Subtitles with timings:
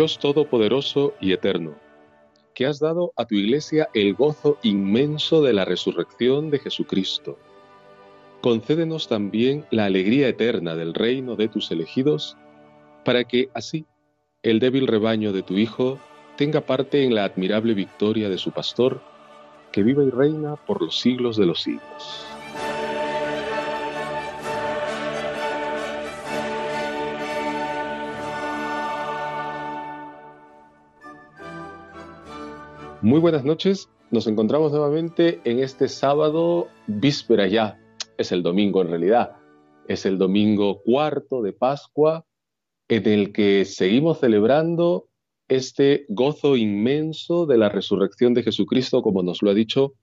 [0.00, 1.74] Dios Todopoderoso y Eterno,
[2.54, 7.38] que has dado a tu Iglesia el gozo inmenso de la resurrección de Jesucristo.
[8.40, 12.38] Concédenos también la alegría eterna del reino de tus elegidos,
[13.04, 13.84] para que así
[14.42, 15.98] el débil rebaño de tu Hijo
[16.38, 19.02] tenga parte en la admirable victoria de su pastor,
[19.70, 22.29] que vive y reina por los siglos de los siglos.
[33.02, 37.80] Muy buenas noches, nos encontramos nuevamente en este sábado víspera ya,
[38.18, 39.38] es el domingo en realidad,
[39.88, 42.26] es el domingo cuarto de Pascua
[42.88, 45.08] en el que seguimos celebrando
[45.48, 49.94] este gozo inmenso de la resurrección de Jesucristo, como nos lo ha dicho,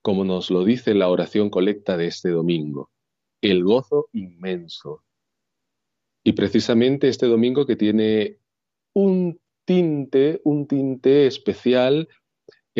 [0.00, 2.90] como nos lo dice la oración colecta de este domingo.
[3.42, 5.02] El gozo inmenso.
[6.24, 8.38] Y precisamente este domingo que tiene
[8.94, 12.08] un tinte, un tinte especial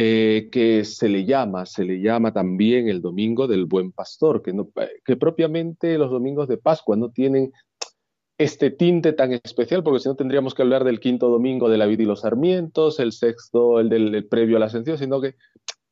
[0.01, 4.53] eh, que se le llama, se le llama también el Domingo del Buen Pastor, que,
[4.53, 4.71] no,
[5.05, 7.51] que propiamente los domingos de Pascua no tienen
[8.39, 11.87] este tinte tan especial, porque si no tendríamos que hablar del quinto domingo de la
[11.87, 15.35] vida y los sarmientos, el sexto, el del previo a la ascensión, sino que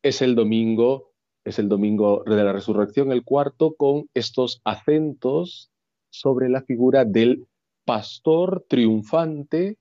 [0.01, 1.11] es el domingo,
[1.43, 5.69] es el domingo de la resurrección, el cuarto, con estos acentos
[6.11, 7.45] sobre la figura del
[7.83, 9.75] pastor triunfante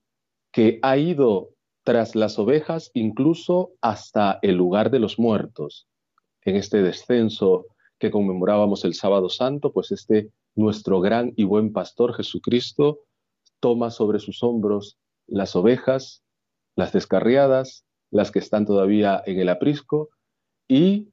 [0.51, 1.51] que ha ido
[1.87, 5.87] tras las ovejas incluso hasta el lugar de los muertos.
[6.43, 7.67] En este descenso
[8.01, 13.03] que conmemorábamos el sábado santo, pues este nuestro gran y buen pastor Jesucristo
[13.61, 14.99] toma sobre sus hombros
[15.29, 16.25] las ovejas,
[16.75, 20.09] las descarriadas, las que están todavía en el aprisco,
[20.67, 21.11] y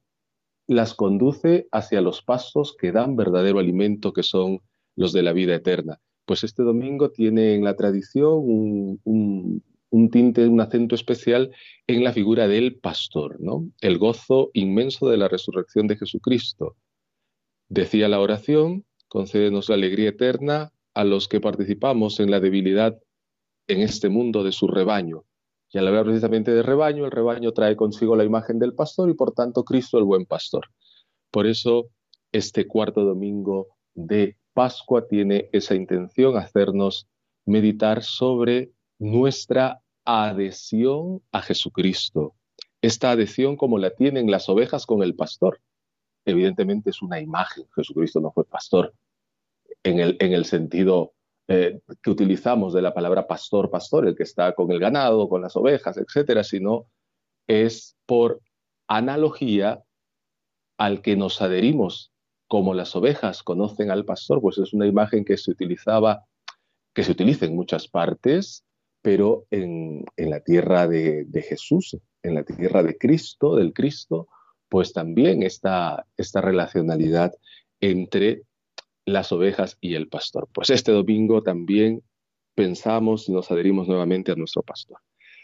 [0.66, 4.58] las conduce hacia los pastos que dan verdadero alimento, que son
[4.96, 6.00] los de la vida eterna.
[6.24, 9.62] Pues este domingo tiene en la tradición un, un
[10.10, 11.52] tinte, un acento especial
[11.86, 13.68] en la figura del pastor, ¿no?
[13.80, 16.76] El gozo inmenso de la resurrección de Jesucristo.
[17.68, 22.98] Decía la oración, concédenos la alegría eterna a los que participamos en la debilidad
[23.68, 25.24] en este mundo de su rebaño.
[25.70, 29.14] Y al hablar precisamente de rebaño, el rebaño trae consigo la imagen del pastor y
[29.14, 30.66] por tanto Cristo el buen pastor.
[31.30, 31.88] Por eso
[32.32, 37.08] este cuarto domingo de Pascua tiene esa intención, hacernos
[37.44, 42.34] meditar sobre nuestra adhesión a Jesucristo.
[42.82, 45.60] Esta adhesión como la tienen las ovejas con el pastor.
[46.24, 47.66] Evidentemente es una imagen.
[47.74, 48.94] Jesucristo no fue pastor
[49.82, 51.12] en el, en el sentido
[51.48, 55.42] eh, que utilizamos de la palabra pastor, pastor, el que está con el ganado, con
[55.42, 56.86] las ovejas, etcétera, sino
[57.46, 58.40] es por
[58.88, 59.82] analogía
[60.78, 62.12] al que nos adherimos
[62.48, 66.24] como las ovejas conocen al pastor, pues es una imagen que se utilizaba,
[66.94, 68.64] que se utiliza en muchas partes
[69.04, 74.28] pero en, la tierra de, Jesús, en la tierra de Cristo, del Cristo,
[74.70, 77.34] pues también está esta relacionalidad
[77.80, 78.44] entre
[79.04, 80.48] las ovejas y el pastor.
[80.54, 82.02] Pues este domingo también
[82.54, 84.96] pensamos y nos adherimos nuevamente a nuestro pastor.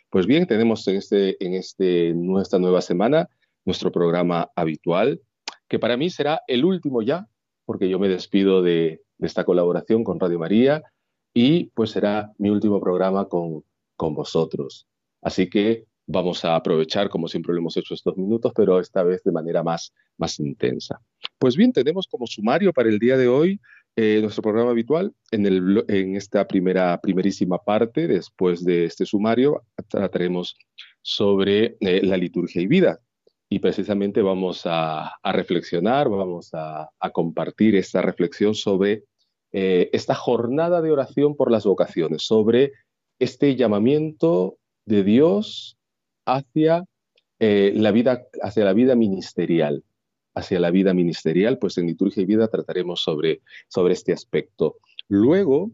[0.08, 3.28] Pues bien, tenemos en, este, en este, nuestra nueva semana
[3.66, 5.20] nuestro programa habitual,
[5.68, 7.28] que para mí será el último ya,
[7.66, 10.82] porque yo me despido de esta colaboración con Radio María
[11.34, 13.64] y pues será mi último programa con,
[13.96, 14.86] con vosotros.
[15.22, 19.22] Así que vamos a aprovechar, como siempre lo hemos hecho estos minutos, pero esta vez
[19.22, 21.00] de manera más, más intensa.
[21.38, 23.60] Pues bien, tenemos como sumario para el día de hoy
[23.96, 25.14] eh, nuestro programa habitual.
[25.30, 30.56] En, el, en esta primera, primerísima parte, después de este sumario, trataremos
[31.02, 33.00] sobre eh, la liturgia y vida.
[33.48, 39.04] Y precisamente vamos a, reflexionar, vamos a, a, compartir esta reflexión sobre
[39.52, 42.72] eh, esta jornada de oración por las vocaciones, sobre
[43.18, 45.76] este llamamiento de Dios
[46.24, 46.84] hacia
[47.38, 49.84] eh, la vida, hacia la vida ministerial,
[50.34, 54.78] hacia la vida ministerial, pues en liturgia y vida trataremos sobre, sobre este aspecto.
[55.08, 55.72] Luego,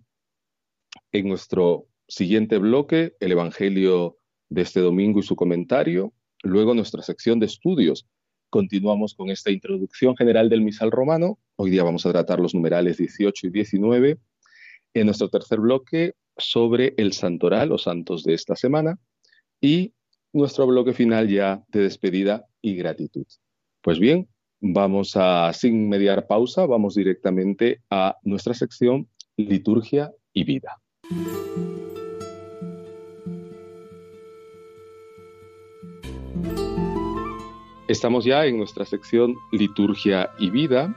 [1.13, 4.17] en nuestro siguiente bloque, el Evangelio
[4.49, 6.13] de este domingo y su comentario,
[6.43, 8.07] luego nuestra sección de estudios,
[8.51, 11.39] continuamos con esta introducción general del misal romano.
[11.57, 14.19] Hoy día vamos a tratar los numerales 18 y 19
[14.95, 18.99] en nuestro tercer bloque sobre el santoral o santos de esta semana
[19.61, 19.95] y
[20.33, 23.27] nuestro bloque final ya de despedida y gratitud.
[23.83, 24.29] Pues bien,
[24.61, 30.81] vamos a, sin mediar pausa, vamos directamente a nuestra sección liturgia y vida.
[37.97, 40.95] Estamos ya en nuestra sección liturgia y vida,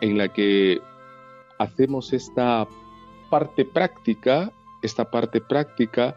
[0.00, 0.80] en la que
[1.56, 2.66] hacemos esta
[3.30, 4.52] parte práctica,
[4.82, 6.16] esta parte práctica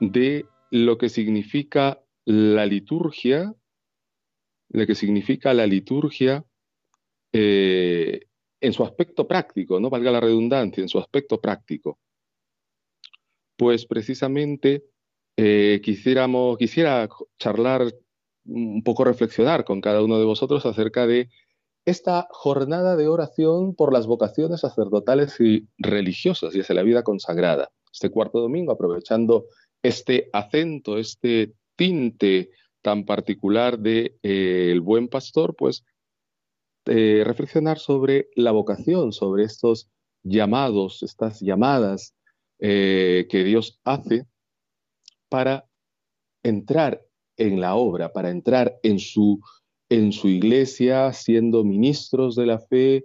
[0.00, 3.54] de lo que significa la liturgia,
[4.70, 6.42] lo que significa la liturgia
[7.30, 8.28] eh,
[8.58, 11.98] en su aspecto práctico, no valga la redundancia, en su aspecto práctico.
[13.58, 14.86] Pues precisamente
[15.36, 17.06] eh, quisiéramos, quisiera
[17.38, 17.92] charlar,
[18.46, 21.28] un poco reflexionar con cada uno de vosotros acerca de
[21.84, 27.70] esta jornada de oración por las vocaciones sacerdotales y religiosas y hacia la vida consagrada.
[27.92, 29.46] Este cuarto domingo, aprovechando
[29.82, 32.50] este acento, este tinte
[32.82, 35.84] tan particular de eh, el buen pastor, pues
[36.86, 39.88] eh, reflexionar sobre la vocación, sobre estos
[40.22, 42.14] llamados, estas llamadas
[42.58, 44.26] eh, que Dios hace
[45.28, 45.66] para
[46.42, 47.05] entrar
[47.36, 49.40] en la obra, para entrar en su,
[49.88, 53.04] en su iglesia, siendo ministros de la fe,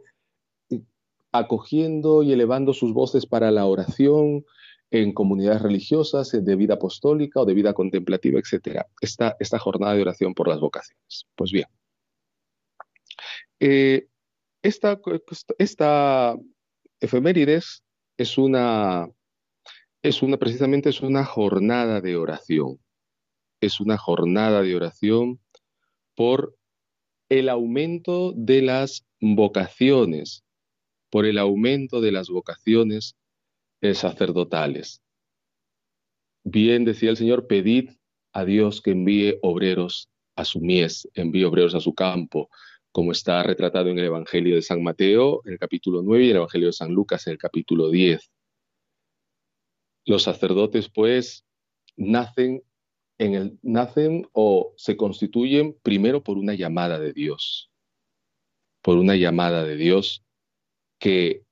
[1.31, 4.45] acogiendo y elevando sus voces para la oración
[4.89, 8.81] en comunidades religiosas, de vida apostólica o de vida contemplativa, etc.
[8.99, 11.27] Esta, esta jornada de oración por las vocaciones.
[11.35, 11.67] Pues bien,
[13.59, 14.07] eh,
[14.63, 14.99] esta,
[15.57, 16.35] esta,
[16.99, 17.83] efemérides
[18.17, 19.07] es una,
[20.01, 22.79] es una, precisamente es una jornada de oración.
[23.61, 25.39] Es una jornada de oración
[26.15, 26.57] por
[27.29, 30.43] el aumento de las vocaciones,
[31.09, 33.15] por el aumento de las vocaciones
[33.81, 35.01] eh, sacerdotales.
[36.43, 37.91] Bien decía el Señor, pedid
[38.33, 42.49] a Dios que envíe obreros a su mies, envíe obreros a su campo,
[42.91, 46.35] como está retratado en el Evangelio de San Mateo, en el capítulo 9, y el
[46.37, 48.31] Evangelio de San Lucas, en el capítulo 10.
[50.05, 51.45] Los sacerdotes, pues,
[51.95, 52.63] nacen,
[53.21, 57.69] en el, nacen o se constituyen primero por una llamada de Dios,
[58.81, 60.23] por una llamada de Dios
[60.97, 61.43] que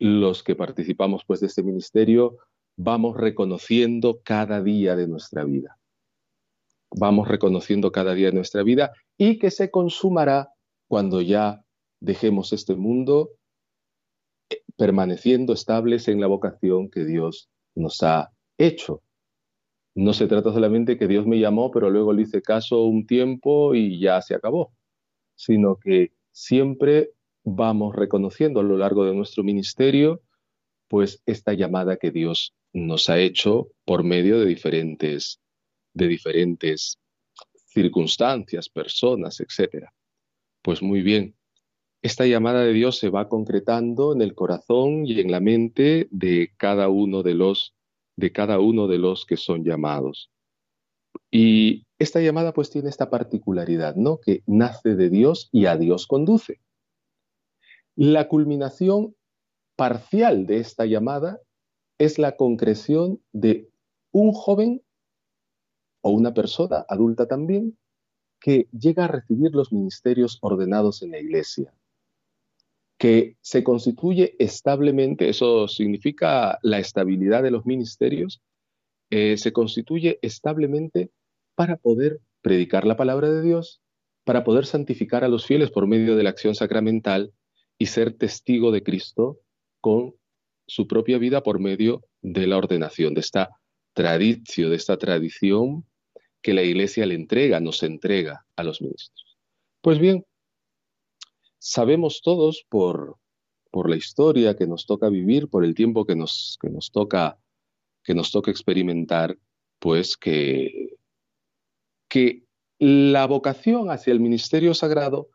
[0.00, 2.38] los que participamos pues de este ministerio
[2.76, 5.78] vamos reconociendo cada día de nuestra vida.
[6.90, 10.50] Vamos reconociendo cada día de nuestra vida y que se consumará
[10.88, 11.64] cuando ya
[12.00, 13.30] dejemos este mundo
[14.50, 19.02] eh, permaneciendo estables en la vocación que Dios nos ha hecho.
[19.94, 23.74] No se trata solamente que Dios me llamó, pero luego le hice caso un tiempo
[23.74, 24.72] y ya se acabó,
[25.34, 27.10] sino que siempre
[27.44, 30.22] vamos reconociendo a lo largo de nuestro ministerio,
[30.88, 35.40] pues esta llamada que Dios nos ha hecho por medio de diferentes,
[35.92, 36.98] de diferentes
[37.66, 39.92] circunstancias, personas, etcétera.
[40.62, 41.34] Pues muy bien,
[42.02, 46.52] esta llamada de Dios se va concretando en el corazón y en la mente de
[46.56, 47.74] cada uno de los
[48.16, 50.30] de cada uno de los que son llamados.
[51.30, 54.18] Y esta llamada pues tiene esta particularidad, ¿no?
[54.18, 56.60] Que nace de Dios y a Dios conduce.
[57.94, 59.14] La culminación
[59.76, 61.40] parcial de esta llamada
[61.98, 63.70] es la concreción de
[64.10, 64.82] un joven
[66.02, 67.78] o una persona adulta también
[68.40, 71.72] que llega a recibir los ministerios ordenados en la iglesia,
[73.02, 78.40] que se constituye establemente, eso significa la estabilidad de los ministerios,
[79.10, 81.10] eh, se constituye establemente
[81.56, 83.82] para poder predicar la palabra de Dios,
[84.22, 87.32] para poder santificar a los fieles por medio de la acción sacramental
[87.76, 89.40] y ser testigo de Cristo
[89.80, 90.14] con
[90.68, 93.50] su propia vida por medio de la ordenación, de esta
[93.94, 95.84] tradición, de esta tradición
[96.40, 99.36] que la Iglesia le entrega, nos entrega a los ministros.
[99.80, 100.24] Pues bien,
[101.62, 103.18] sabemos todos por,
[103.70, 107.38] por la historia que nos toca vivir, por el tiempo que nos, que nos, toca,
[108.02, 109.38] que nos toca experimentar,
[109.78, 110.96] pues que,
[112.08, 112.42] que
[112.80, 115.30] la vocación hacia el ministerio sagrado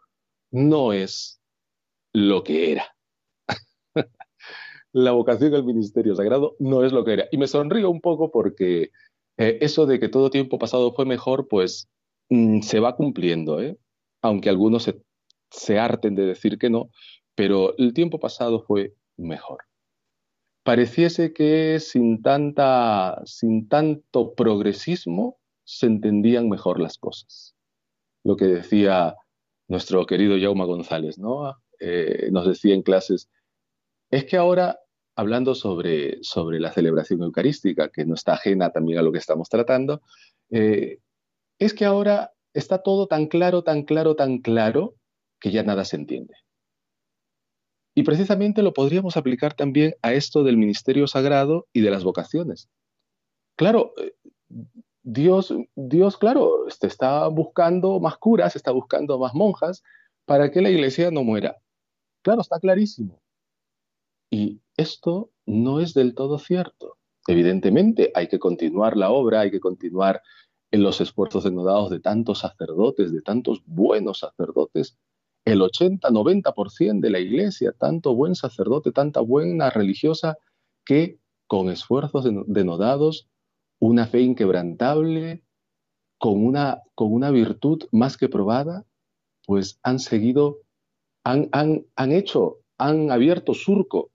[0.51, 1.41] no es
[2.13, 2.93] lo que era.
[4.91, 7.27] la vocación al ministerio sagrado no es lo que era.
[7.31, 8.91] Y me sonrío un poco porque
[9.38, 11.88] eh, eso de que todo tiempo pasado fue mejor, pues
[12.27, 13.77] mm, se va cumpliendo, ¿eh?
[14.22, 15.01] aunque algunos se,
[15.50, 16.89] se harten de decir que no,
[17.36, 19.60] pero el tiempo pasado fue mejor.
[20.63, 23.24] Pareciese que sin, tanto
[24.36, 27.56] progresismo se entendían mejor las cosas.
[28.24, 29.16] Lo que decía
[29.68, 31.56] nuestro querido Jauma González, ¿no?
[31.80, 33.30] Eh, nos decía en clases,
[34.10, 34.80] es que ahora,
[35.16, 39.50] hablando sobre, sobre la celebración eucarística, que no está ajena también a lo que estamos
[39.50, 40.01] tratando,
[40.50, 41.00] eh,
[41.60, 44.96] es que ahora está todo tan claro, tan claro, tan claro,
[45.39, 46.36] que ya nada se entiende.
[47.96, 52.70] Y precisamente lo podríamos aplicar también a esto del ministerio sagrado y de las vocaciones.
[53.56, 54.13] Claro, eh,
[55.01, 59.84] Dios, Dios, claro, este, está buscando más curas, está buscando más monjas
[60.25, 61.58] para que la iglesia no muera.
[62.22, 63.22] Claro, está clarísimo.
[64.29, 66.98] Y esto no es del todo cierto.
[67.27, 70.22] Evidentemente hay que continuar la obra, hay que continuar
[70.72, 74.98] en los esfuerzos denodados de tantos sacerdotes, de tantos buenos sacerdotes,
[75.48, 80.38] el 80-90% de la iglesia, tanto buen sacerdote, tanta buena religiosa,
[80.86, 83.30] que con esfuerzos denodados,
[83.80, 85.46] una fe inquebrantable,
[86.18, 88.86] con una, con una virtud más que probada,
[89.46, 90.60] pues han seguido,
[91.24, 94.12] han, han, han hecho, han abierto surco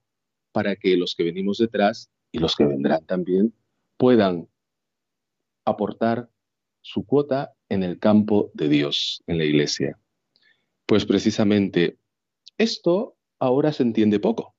[0.53, 3.55] para que los que venimos detrás y los que vendrán también
[3.97, 4.49] puedan
[5.65, 6.29] aportar
[6.83, 9.99] su cuota en el campo de Dios, en la iglesia.
[10.87, 11.99] Pues precisamente
[12.59, 14.55] esto ahora se entiende poco.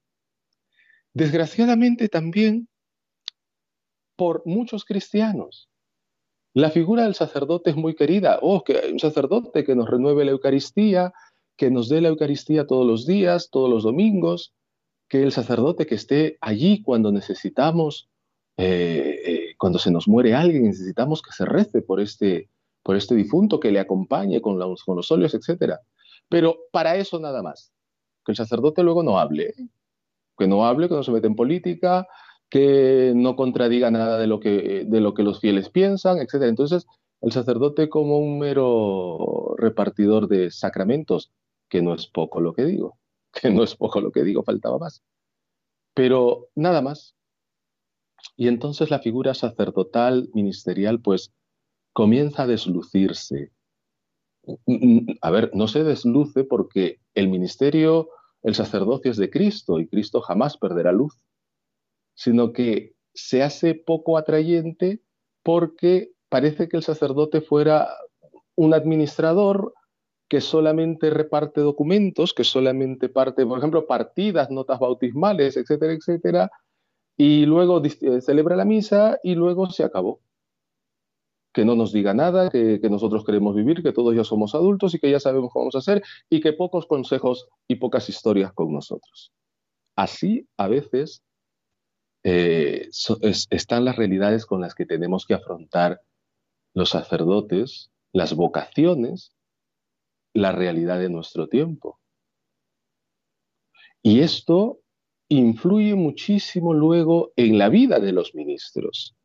[1.13, 2.68] Desgraciadamente también
[4.15, 5.70] por muchos cristianos.
[6.53, 8.39] La figura del sacerdote es muy querida.
[8.42, 11.13] Oh, que hay un sacerdote que nos renueve la Eucaristía,
[11.58, 14.53] que nos dé la Eucaristía todos los días, todos los domingos,
[15.08, 18.10] que el sacerdote que esté allí cuando necesitamos,
[18.58, 22.50] eh, eh, cuando se nos muere alguien, necesitamos que se rece por este,
[22.84, 25.75] por este difunto, que le acompañe con los, óleos, etc.
[26.33, 27.71] Pero para eso nada más.
[28.25, 29.53] Que el sacerdote luego no hable,
[30.35, 32.07] que no hable, que no se mete en política,
[32.49, 36.45] que no contradiga nada de lo que, de lo que los fieles piensan, etc.
[36.45, 36.87] Entonces,
[37.21, 41.31] el sacerdote como un mero repartidor de sacramentos,
[41.69, 42.97] que no es poco lo que digo,
[43.31, 45.03] que no es poco lo que digo, faltaba más.
[45.93, 47.15] Pero nada más.
[48.35, 51.31] Y entonces la figura sacerdotal, ministerial, pues
[51.93, 53.51] comienza a deslucirse,
[55.21, 58.09] a ver, no se desluce porque el ministerio,
[58.41, 61.17] el sacerdocio es de Cristo y Cristo jamás perderá luz,
[62.13, 65.01] sino que se hace poco atrayente
[65.43, 67.89] porque parece que el sacerdote fuera
[68.55, 69.73] un administrador
[70.27, 76.51] que solamente reparte documentos, que solamente parte, por ejemplo, partidas, notas bautismales, etcétera, etcétera,
[77.15, 80.21] y luego eh, celebra la misa y luego se acabó
[81.53, 85.00] que no nos diga nada, que, nosotros queremos vivir, que todos ya somos adultos y
[85.00, 88.74] que ya sabemos cómo vamos a hacer y que pocos consejos y pocas historias con
[88.74, 89.31] nosotros.
[89.95, 91.24] Así a veces
[92.24, 92.89] eh,
[93.51, 96.01] están las realidades con las que tenemos que afrontar
[96.74, 99.36] los sacerdotes, las vocaciones,
[100.33, 102.00] la realidad de nuestro tiempo.
[104.01, 104.79] Y esto
[105.29, 109.15] influye muchísimo luego en la vida de los ministros.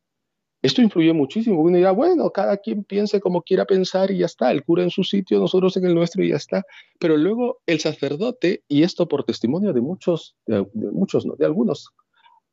[0.61, 1.61] Esto influye muchísimo.
[1.61, 4.89] Uno dirá, bueno, cada quien piense como quiera pensar y ya está, el cura en
[4.89, 6.63] su sitio, nosotros en el nuestro y ya está.
[6.99, 11.35] Pero luego el sacerdote, y esto por testimonio de muchos, de, muchos, ¿no?
[11.35, 11.89] de algunos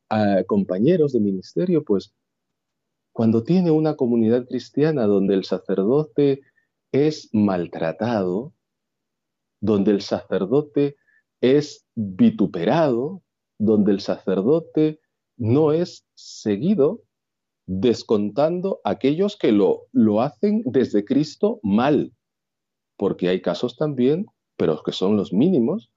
[0.09, 2.13] ah, compañeros de ministerio, pues
[3.11, 6.41] cuando tiene una comunidad cristiana donde el sacerdote
[6.93, 8.53] es maltratado,
[9.59, 10.95] donde el sacerdote
[11.41, 13.23] es vituperado,
[13.57, 15.01] donde el sacerdote
[15.35, 17.03] no es seguido,
[17.67, 22.13] descontando aquellos que lo, lo hacen desde Cristo mal,
[22.95, 25.91] porque hay casos también, pero que son los mínimos,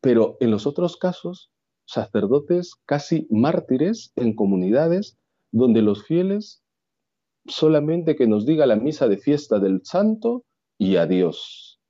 [0.00, 1.50] pero en los otros casos,
[1.84, 5.18] sacerdotes casi mártires en comunidades
[5.50, 6.62] donde los fieles
[7.46, 10.44] solamente que nos diga la misa de fiesta del santo
[10.78, 11.80] y adiós.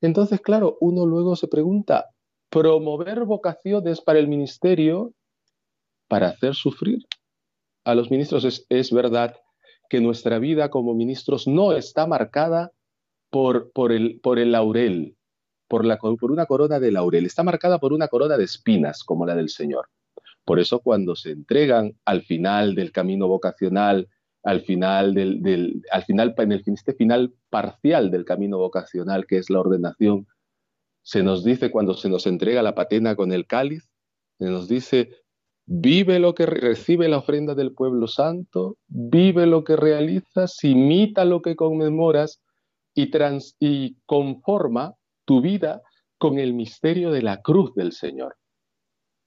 [0.00, 2.06] Entonces, claro, uno luego se pregunta,
[2.50, 5.14] promover vocaciones para el ministerio
[6.12, 7.06] para hacer sufrir
[7.86, 8.66] a los ministros.
[8.68, 9.34] Es, verdad
[9.88, 12.70] que nuestra vida como ministros no está marcada
[13.30, 14.20] por, el,
[14.52, 15.16] laurel,
[15.68, 15.86] por,
[16.30, 19.88] una corona de laurel, está marcada por una corona de espinas como la del Señor.
[20.44, 24.10] Por eso cuando se entregan al final del camino vocacional,
[24.42, 30.26] al final del, en el, este final parcial del camino vocacional, que es la ordenación,
[31.02, 33.88] se nos dice cuando se nos entrega la patena con el cáliz,
[34.38, 35.21] se nos dice,
[35.66, 41.40] Vive lo que recibe la ofrenda del pueblo santo, vive lo que realizas, imita lo
[41.40, 42.42] que conmemoras
[42.94, 43.10] y,
[43.60, 45.82] y conforma tu vida
[46.18, 48.36] con el misterio de la cruz del Señor.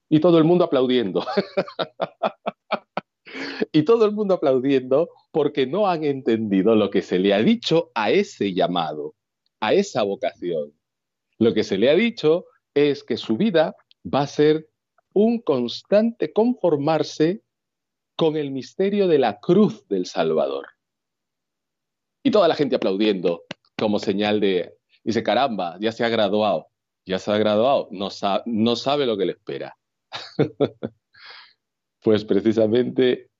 [0.08, 1.24] Y todo el mundo aplaudiendo.
[3.72, 7.90] y todo el mundo aplaudiendo porque no han entendido lo que se le ha dicho
[7.94, 9.14] a ese llamado.
[9.60, 10.72] a esa vocación.
[11.38, 13.74] Lo que se le ha dicho es que su vida
[14.04, 14.68] va a ser
[15.16, 17.42] un constante conformarse
[18.16, 20.66] con el misterio de la cruz del Salvador.
[22.22, 23.44] Y toda la gente aplaudiendo
[23.78, 26.66] como señal de, dice, caramba, ya se ha graduado,
[27.06, 28.08] ya se ha graduado, no,
[28.44, 29.78] no sabe lo que le espera.
[32.02, 33.30] pues precisamente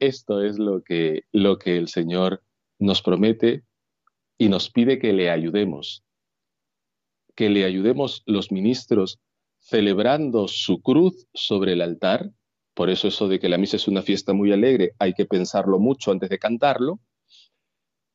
[0.00, 2.42] esto es lo que, lo que el Señor
[2.78, 3.64] nos promete
[4.38, 6.04] y nos pide que le ayudemos,
[7.36, 9.20] que le ayudemos los ministros
[9.62, 12.30] celebrando su cruz sobre el altar,
[12.74, 15.78] por eso eso de que la misa es una fiesta muy alegre, hay que pensarlo
[15.78, 17.00] mucho antes de cantarlo,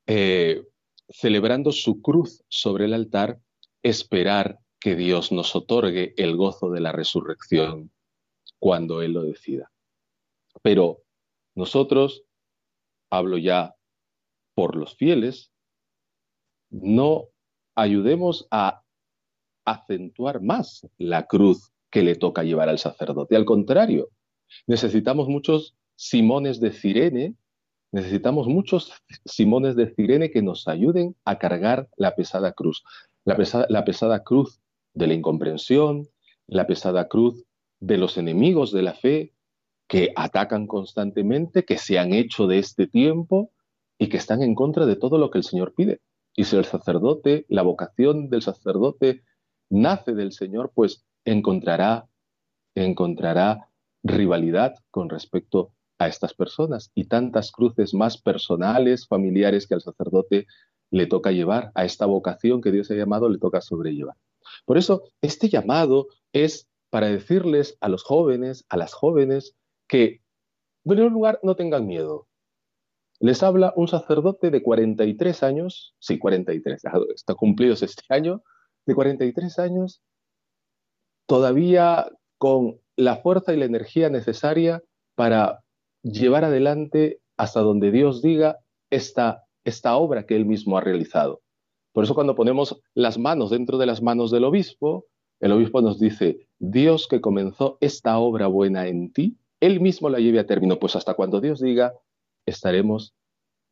[0.06, 0.64] eh,
[1.10, 3.40] celebrando su cruz sobre el altar,
[3.82, 7.92] esperar que Dios nos otorgue el gozo de la resurrección
[8.60, 9.72] cuando Él lo decida.
[10.62, 11.04] Pero
[11.56, 12.24] nosotros,
[13.10, 13.76] hablo ya
[14.54, 15.52] por los fieles,
[16.70, 17.30] no
[17.76, 18.84] ayudemos a
[19.68, 23.36] acentuar más la cruz que le toca llevar al sacerdote.
[23.36, 24.10] Al contrario,
[24.66, 27.36] necesitamos muchos Simones de Cirene,
[27.92, 28.94] necesitamos muchos
[29.26, 32.84] Simones de Cirene que nos ayuden a cargar la pesada cruz.
[33.26, 33.36] La
[33.84, 34.62] pesada, cruz
[34.94, 36.08] de la incomprensión,
[36.48, 37.44] la pesada cruz
[37.82, 39.34] de los enemigos de la fe
[39.88, 43.52] que atacan constantemente, que se han hecho de este tiempo
[43.98, 46.00] y que están en contra de todo lo que el Señor pide.
[46.36, 49.24] Y si el sacerdote, la vocación del sacerdote
[49.70, 52.08] nace del Señor, pues encontrará,
[52.76, 53.70] encontrará
[54.04, 60.46] rivalidad con respecto a estas personas y tantas cruces más personales, familiares que al sacerdote
[60.92, 64.16] le toca llevar, a esta vocación que Dios ha llamado le toca sobrellevar.
[64.66, 69.56] Por eso, este llamado es para decirles a los jóvenes, a las jóvenes,
[69.88, 70.22] que,
[70.86, 72.28] en primer lugar, no tengan miedo.
[73.20, 76.84] Les habla un sacerdote de 43 años, sí, 43,
[77.16, 78.44] está cumplidos este año,
[78.88, 80.02] de 43 años,
[81.28, 84.82] todavía con la fuerza y la energía necesaria
[85.16, 85.64] para
[86.02, 88.58] llevar adelante hasta donde Dios diga
[88.90, 91.42] esta, esta obra que él mismo ha realizado.
[91.94, 95.06] Por eso cuando ponemos las manos dentro de las manos del obispo,
[95.40, 100.20] el obispo nos dice, Dios que comenzó esta obra buena en ti, él mismo la
[100.20, 101.94] lleve a término, pues hasta cuando Dios diga,
[102.46, 103.14] estaremos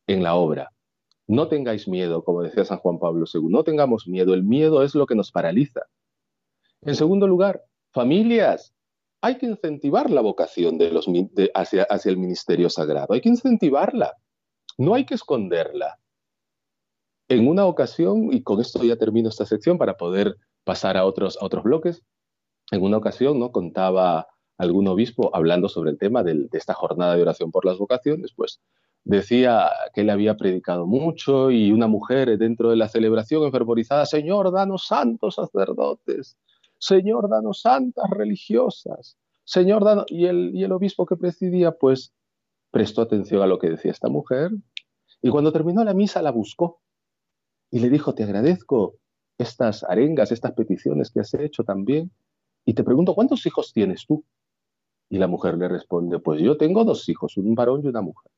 [0.08, 0.75] en la obra.
[1.28, 4.94] No tengáis miedo, como decía San Juan Pablo II, no tengamos miedo, el miedo es
[4.94, 5.82] lo que nos paraliza.
[6.82, 8.76] En segundo lugar, familias,
[9.22, 14.14] hay que incentivar la vocación de hacia, el ministerio sagrado, hay que incentivarla,
[14.78, 15.98] no hay que esconderla.
[17.28, 21.40] En una ocasión, y con esto ya termino esta sección para poder pasar a otros,
[21.64, 22.04] bloques,
[22.70, 23.52] en una ocasión ¿no?
[23.52, 24.28] contaba
[24.60, 28.62] algún obispo hablando sobre el tema de esta jornada de oración por las vocaciones, pues
[29.06, 34.52] decía que él había predicado mucho y una mujer dentro de la celebración enfervorizada, Señor,
[34.52, 36.38] danos santos sacerdotes,
[36.78, 40.06] Señor, danos santas religiosas, Señor, danos...
[40.10, 42.14] Y el, y el obispo que presidía, pues
[42.72, 44.52] prestó atención a lo que decía esta mujer
[45.22, 46.82] y cuando terminó la misa la buscó
[47.72, 49.00] y le dijo, te agradezco
[49.40, 52.12] estas arengas, estas peticiones que has hecho también.
[52.64, 54.24] Y te pregunto, ¿cuántos hijos tienes tú?
[55.10, 58.32] Y la mujer le responde, pues yo tengo dos hijos, un varón y una mujer.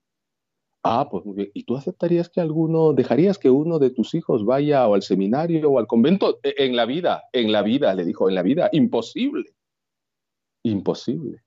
[0.84, 1.52] Ah, pues muy bien.
[1.54, 5.70] ¿Y tú aceptarías que alguno, dejarías que uno de tus hijos vaya o al seminario
[5.72, 6.40] o al convento?
[6.44, 9.56] E, en la vida, en la vida, le dijo, en la vida, imposible.
[10.64, 11.44] Imposible.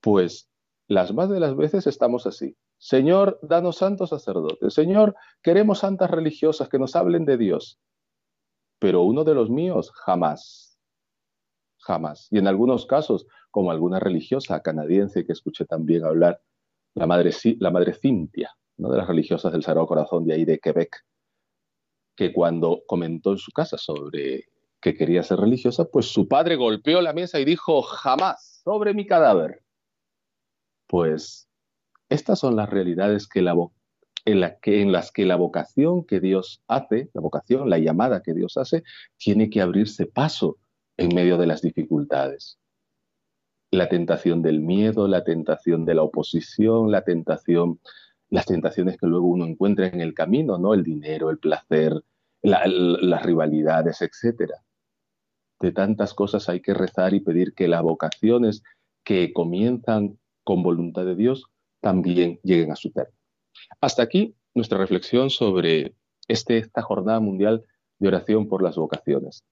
[0.00, 0.48] Pues
[0.88, 2.56] las más de las veces estamos así.
[2.78, 4.72] Señor, danos santos sacerdotes.
[4.72, 7.80] Señor, queremos santas religiosas que nos hablen de Dios.
[8.78, 10.78] Pero uno de los míos, jamás.
[11.80, 12.28] Jamás.
[12.30, 16.40] Y en algunos casos, como alguna religiosa canadiense que escuché también hablar,
[16.98, 17.30] la madre,
[17.60, 18.90] la madre Cintia, ¿no?
[18.90, 21.04] de las religiosas del Sagrado Corazón de ahí de Quebec,
[22.16, 24.46] que cuando comentó en su casa sobre
[24.80, 29.06] que quería ser religiosa, pues su padre golpeó la mesa y dijo, jamás, sobre mi
[29.06, 29.62] cadáver.
[30.88, 31.48] Pues
[32.08, 33.54] estas son las realidades que la,
[34.24, 38.34] en, que, en las que la vocación que Dios hace, la vocación, la llamada que
[38.34, 38.82] Dios hace,
[39.16, 40.58] tiene que abrirse paso
[40.96, 42.58] en medio de las dificultades
[43.70, 47.80] la tentación del miedo, la tentación de la oposición, la tentación,
[48.30, 50.74] las tentaciones que luego uno encuentra en el camino, ¿no?
[50.74, 52.02] El dinero, el placer,
[52.42, 54.62] las rivalidades, etcétera.
[55.60, 58.62] De tantas cosas hay que rezar y pedir que las vocaciones
[59.04, 61.46] que comienzan con voluntad de Dios
[61.80, 63.18] también lleguen a su término.
[63.80, 65.94] Hasta aquí nuestra reflexión sobre
[66.28, 67.64] este, esta jornada mundial
[67.98, 69.44] de oración por las vocaciones.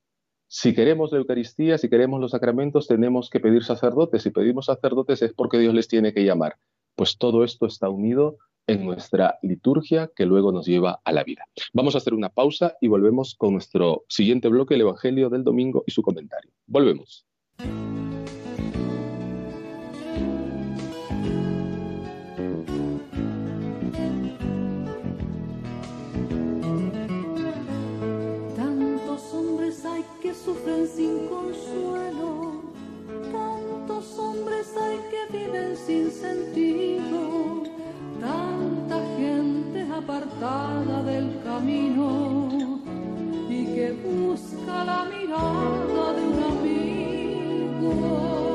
[0.48, 4.22] Si queremos la Eucaristía, si queremos los sacramentos, tenemos que pedir sacerdotes.
[4.22, 6.56] Si pedimos sacerdotes es porque Dios les tiene que llamar.
[6.94, 11.44] Pues todo esto está unido en nuestra liturgia que luego nos lleva a la vida.
[11.72, 15.84] Vamos a hacer una pausa y volvemos con nuestro siguiente bloque, el Evangelio del Domingo
[15.86, 16.52] y su comentario.
[16.66, 17.26] Volvemos.
[30.46, 32.62] Sufren sin consuelo,
[33.32, 37.64] tantos hombres hay que viven sin sentido
[38.20, 42.80] tanta gente apartada del camino
[43.48, 48.45] y que busca la mirada de un amigo.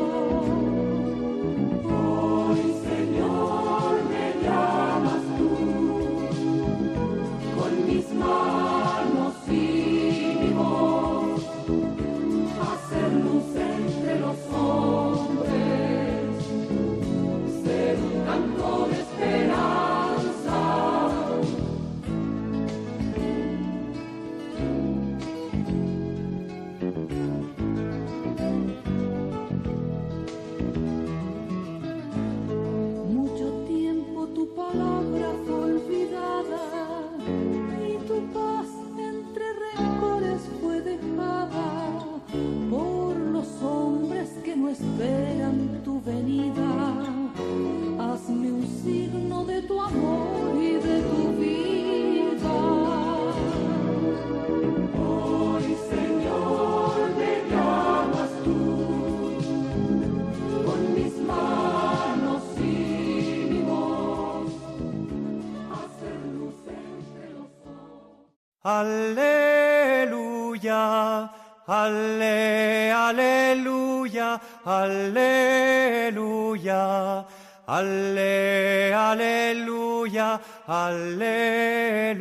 [80.67, 82.19] Aleluya,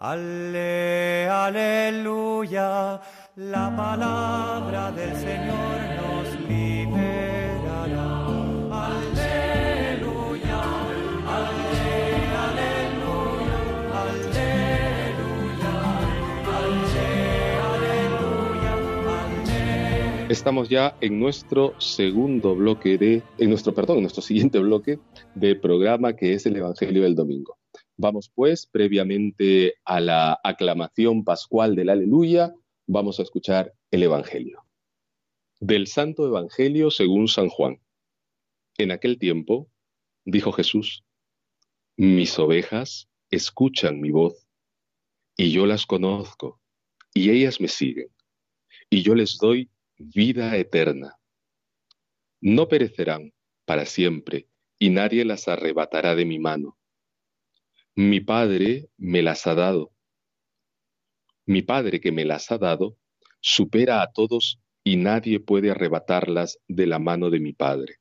[0.00, 3.00] ale, aleluya.
[3.36, 6.77] La palabra del Señor nos liberará.
[20.38, 25.00] Estamos ya en nuestro segundo bloque de, en nuestro, perdón, en nuestro siguiente bloque
[25.34, 27.58] de programa que es el Evangelio del Domingo.
[27.96, 32.54] Vamos pues, previamente a la aclamación pascual del Aleluya,
[32.86, 34.62] vamos a escuchar el Evangelio.
[35.58, 37.80] Del Santo Evangelio según San Juan.
[38.78, 39.68] En aquel tiempo,
[40.24, 41.02] dijo Jesús,
[41.96, 44.46] mis ovejas escuchan mi voz,
[45.36, 46.60] y yo las conozco,
[47.12, 48.08] y ellas me siguen,
[48.88, 51.18] y yo les doy vida eterna.
[52.40, 53.32] No perecerán
[53.64, 56.78] para siempre, y nadie las arrebatará de mi mano.
[57.94, 59.92] Mi Padre me las ha dado.
[61.46, 62.96] Mi Padre que me las ha dado
[63.40, 67.96] supera a todos y nadie puede arrebatarlas de la mano de mi Padre.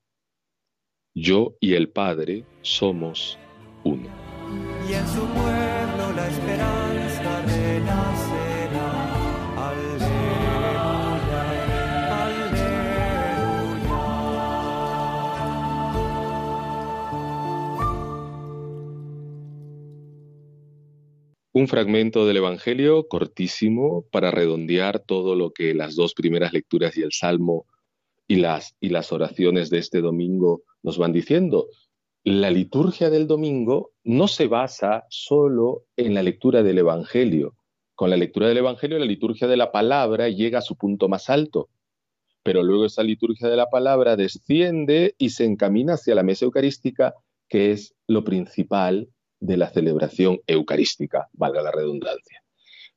[1.13, 3.39] Yo y el Padre somos
[3.83, 4.09] uno.
[4.87, 6.86] y en su pueblo la
[21.57, 27.01] Un fragmento del Evangelio cortísimo para redondear todo lo que las dos primeras lecturas y
[27.01, 27.65] el Salmo
[28.27, 28.75] y las,
[29.11, 31.65] oraciones de este domingo nos van diciendo.
[32.23, 37.55] La liturgia del domingo no se basa solo en la lectura del Evangelio.
[37.95, 41.27] Con la lectura del Evangelio, la liturgia de la palabra llega a su punto más
[41.27, 41.69] alto,
[42.43, 47.15] pero luego esa liturgia de la palabra desciende y se encamina hacia la mesa eucarística,
[47.49, 49.09] que es lo principal
[49.39, 52.43] de la celebración eucarística, valga la redundancia.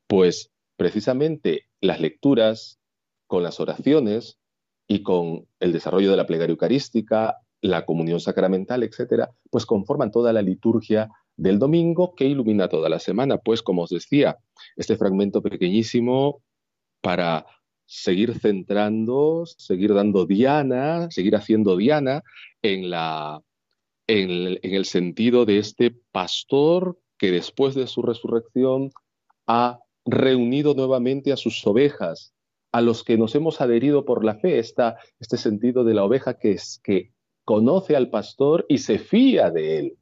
[0.07, 2.79] Pues precisamente las lecturas
[3.27, 4.39] con las oraciones
[4.89, 10.33] y con el desarrollo de la plegaria eucarística, la comunión sacramental, etcétera, pues conforman toda
[10.33, 13.39] la liturgia del domingo que ilumina toda la semana.
[13.39, 14.39] Pues como os decía,
[14.77, 16.43] este fragmento pequeñísimo
[17.01, 17.47] para
[17.87, 22.23] seguir centrando, seguir dando diana, seguir haciendo diana
[22.63, 23.43] en la
[24.11, 28.91] en el, en el sentido de este pastor que después de su resurrección
[29.47, 32.35] ha reunido nuevamente a sus ovejas,
[32.73, 36.39] a los que nos hemos adherido por la fe, esta, este sentido de la oveja
[36.39, 37.13] que, es, que
[37.45, 39.99] conoce al pastor y se fía de él.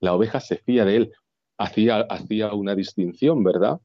[0.00, 1.12] La oveja se fía de él.
[1.58, 3.80] Hacía, hacía una distinción, ¿verdad?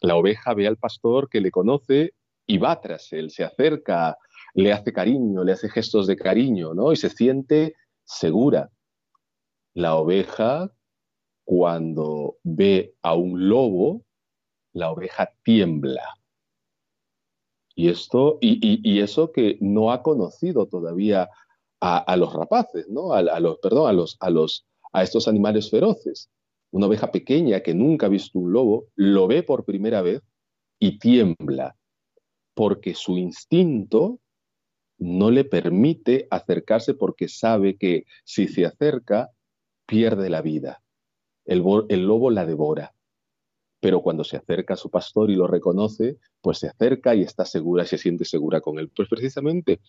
[0.00, 2.14] La oveja ve al pastor que le conoce
[2.46, 4.16] y va tras él, se acerca,
[4.54, 6.92] le hace cariño, le hace gestos de cariño, ¿no?
[6.92, 7.74] Y se siente
[8.04, 8.70] segura.
[9.74, 10.72] La oveja,
[11.44, 14.04] cuando ve a un lobo,
[14.74, 16.04] la oveja tiembla.
[17.74, 21.30] Y esto, y, y- eso que no ha conocido todavía
[21.80, 23.12] a, a los rapaces, ¿no?
[23.14, 26.30] A, a los, perdón, a los, a los, a estos animales feroces.
[26.70, 30.22] Una oveja pequeña que nunca ha visto un lobo, lo ve por primera vez
[30.78, 31.76] y tiembla,
[32.54, 34.20] porque su instinto
[34.98, 39.30] no le permite acercarse porque sabe que si se acerca,
[39.86, 40.82] pierde la vida.
[41.44, 42.94] El, el lobo la devora.
[43.80, 47.44] Pero cuando se acerca a su pastor y lo reconoce, pues se acerca y está
[47.44, 48.90] segura, se siente segura con él.
[48.94, 49.80] Pues precisamente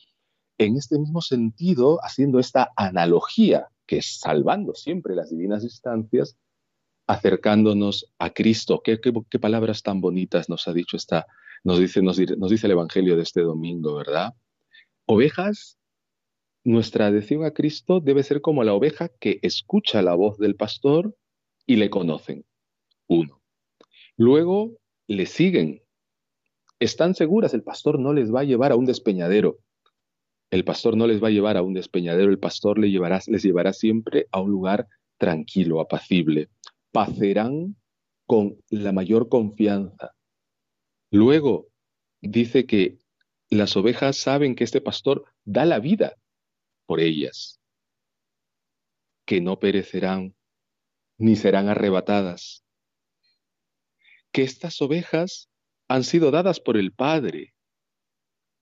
[0.57, 6.37] en este mismo sentido, haciendo esta analogía, que es salvando siempre las divinas distancias,
[7.07, 8.81] acercándonos a Cristo.
[8.83, 11.25] ¿Qué, qué- palabras tan bonitas nos ha dicho esta,
[11.63, 14.33] nos dice, nos, di- nos dice el Evangelio de este domingo, ¿verdad?
[15.05, 15.77] Ovejas,
[16.63, 21.15] nuestra adhesión a Cristo debe ser como la oveja que escucha la voz del pastor
[21.65, 22.45] y le conocen.
[23.07, 23.41] Uno.
[24.15, 25.81] Luego le siguen.
[26.79, 29.59] Están seguras, el pastor no les va a llevar a un despeñadero.
[30.51, 33.43] El pastor no les va a llevar a un despeñadero, el pastor les llevará, les
[33.43, 34.87] llevará siempre a un lugar
[35.17, 36.49] tranquilo, apacible.
[36.91, 37.75] Pacerán
[38.25, 40.15] con la mayor confianza.
[41.11, 41.67] Luego
[42.21, 42.97] dice que
[43.49, 46.15] las ovejas saben que este pastor da la vida
[46.85, 47.59] por ellas,
[49.25, 50.35] que no perecerán
[51.17, 52.65] ni serán arrebatadas,
[54.31, 55.49] que estas ovejas
[55.87, 57.53] han sido dadas por el Padre,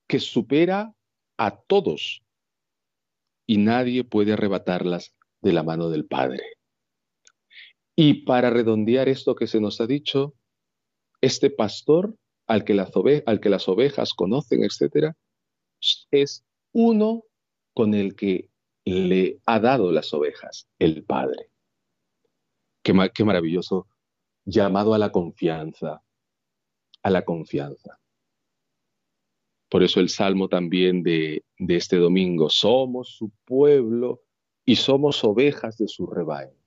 [0.07, 0.93] que supera
[1.37, 2.23] a todos
[3.47, 6.43] y nadie puede arrebatarlas de la mano del Padre.
[7.95, 10.35] Y para redondear esto que se nos ha dicho,
[11.21, 12.15] este pastor
[12.51, 12.91] al que las,
[13.25, 15.15] al que las ovejas conocen, etcétera,
[16.11, 17.23] es uno
[17.73, 18.49] con el que
[18.83, 21.49] le ha dado las ovejas, el Padre.
[22.83, 23.87] Qué, qué maravilloso
[24.43, 26.03] llamado a la confianza,
[27.01, 27.99] a la confianza.
[29.69, 34.23] Por eso el salmo también de, de este domingo, somos su pueblo
[34.65, 36.59] y somos ovejas de su rebaño.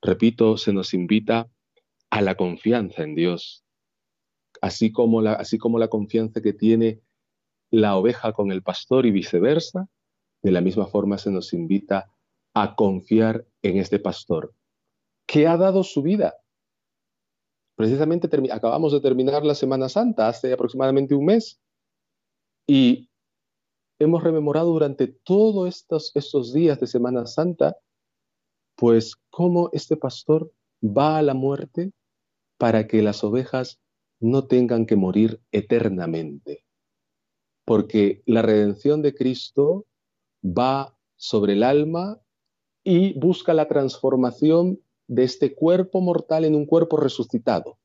[0.00, 1.50] Repito, se nos invita
[2.08, 3.65] a la confianza en Dios,
[4.60, 7.00] así como la, así como la confianza que tiene
[7.70, 9.88] la oveja con el pastor y viceversa,
[10.42, 12.10] de la misma forma se nos invita
[12.54, 14.54] a confiar en este pastor,
[15.26, 16.36] que ha dado su vida.
[17.76, 21.60] Precisamente acabamos de terminar la Semana Santa hace aproximadamente un mes
[22.66, 23.10] y
[23.98, 27.76] hemos rememorado durante todos estos, estos días de Semana Santa,
[28.76, 30.50] pues cómo este pastor
[30.82, 31.92] va a la muerte
[32.58, 33.80] para que las ovejas
[34.20, 36.64] no tengan que morir eternamente.
[37.64, 39.86] Porque la redención de Cristo
[40.44, 42.20] va sobre el alma
[42.84, 47.78] y busca la transformación de este cuerpo mortal en un cuerpo resucitado.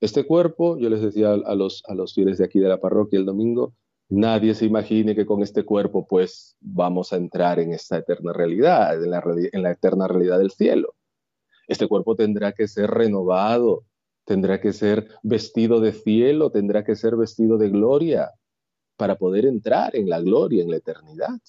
[0.00, 3.18] Este cuerpo, yo les decía a los, a los fieles de aquí de la parroquia
[3.18, 3.74] el domingo,
[4.08, 9.02] nadie se imagine que con este cuerpo pues vamos a entrar en esta eterna realidad,
[9.02, 10.94] en la, en la eterna realidad del cielo.
[11.66, 13.84] Este cuerpo tendrá que ser renovado,
[14.24, 18.30] tendrá que ser vestido de cielo, tendrá que ser vestido de gloria
[18.96, 21.40] para poder entrar en la gloria, en la eternidad.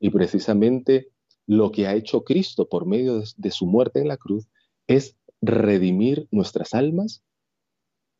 [0.00, 1.08] Y precisamente
[1.46, 4.48] lo que ha hecho Cristo por medio de, su muerte en la cruz
[4.86, 7.22] es redimir nuestras almas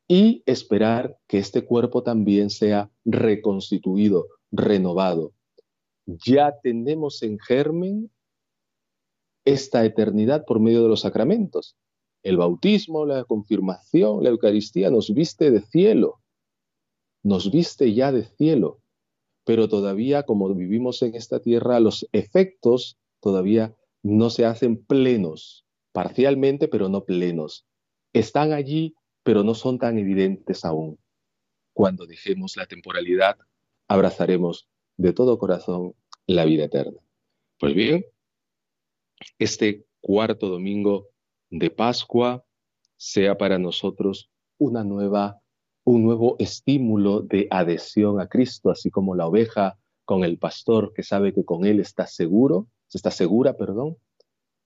[0.06, 5.32] y esperar que este cuerpo también sea reconstituido, renovado.
[6.06, 8.10] Ya tenemos en germen
[9.46, 11.76] esta eternidad por medio de los sacramentos.
[12.24, 16.22] El bautismo, la confirmación, la Eucaristía nos viste de cielo,
[17.22, 18.80] nos viste ya de cielo,
[19.44, 26.66] pero todavía como vivimos en esta tierra, los efectos todavía no se hacen plenos, parcialmente,
[26.66, 27.66] pero no plenos.
[28.14, 30.98] Están allí, pero no son tan evidentes aún.
[31.74, 33.36] Cuando dejemos la temporalidad,
[33.86, 35.94] abrazaremos de todo corazón
[36.26, 37.00] la vida eterna.
[37.58, 38.06] Pues bien,
[39.38, 41.13] este cuarto domingo
[41.50, 42.44] de Pascua
[42.96, 45.40] sea para nosotros una nueva,
[45.84, 51.02] un nuevo estímulo de adhesión a Cristo, así como la oveja con el pastor que
[51.02, 53.96] sabe que con él está seguro, está segura, perdón,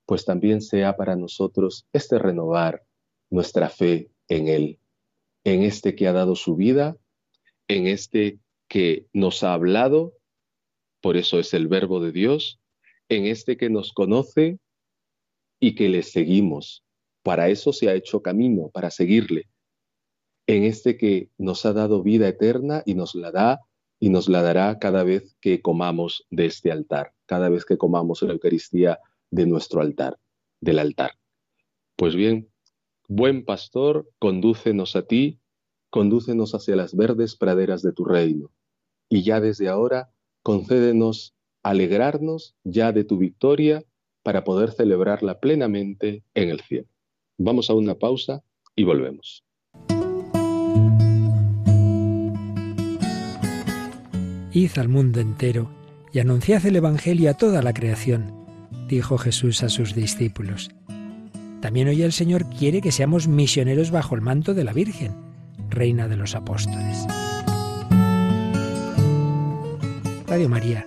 [0.06, 2.84] pues también sea para nosotros este renovar
[3.30, 4.78] nuestra fe en él,
[5.44, 6.96] en este que ha dado su vida,
[7.68, 8.38] en este
[8.68, 10.14] que nos ha hablado,
[11.00, 12.60] por eso es el verbo de Dios,
[13.08, 14.58] en este que nos conoce
[15.60, 16.84] y que le seguimos.
[17.22, 19.48] Para eso se ha hecho camino, para seguirle.
[20.46, 23.60] En este que nos ha dado vida eterna y nos la da
[24.00, 28.22] y nos la dará cada vez que comamos de este altar, cada vez que comamos
[28.22, 30.18] la Eucaristía de nuestro altar,
[30.60, 31.12] del altar.
[31.96, 32.48] Pues bien,
[33.08, 35.40] buen pastor, condúcenos a ti,
[35.90, 38.52] condúcenos hacia las verdes praderas de tu reino,
[39.08, 40.10] y ya desde ahora
[40.42, 43.84] concédenos alegrarnos ya de tu victoria
[44.28, 46.86] para poder celebrarla plenamente en el cielo.
[47.38, 48.42] Vamos a una pausa
[48.76, 49.42] y volvemos.
[54.52, 55.70] Id al mundo entero
[56.12, 58.34] y anunciad el Evangelio a toda la creación,
[58.86, 60.72] dijo Jesús a sus discípulos.
[61.62, 65.14] También hoy el Señor quiere que seamos misioneros bajo el manto de la Virgen,
[65.70, 67.06] Reina de los Apóstoles.
[70.26, 70.86] Radio María,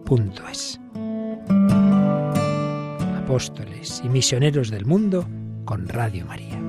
[3.17, 5.27] Apóstoles y misioneros del mundo
[5.65, 6.59] con Radio María.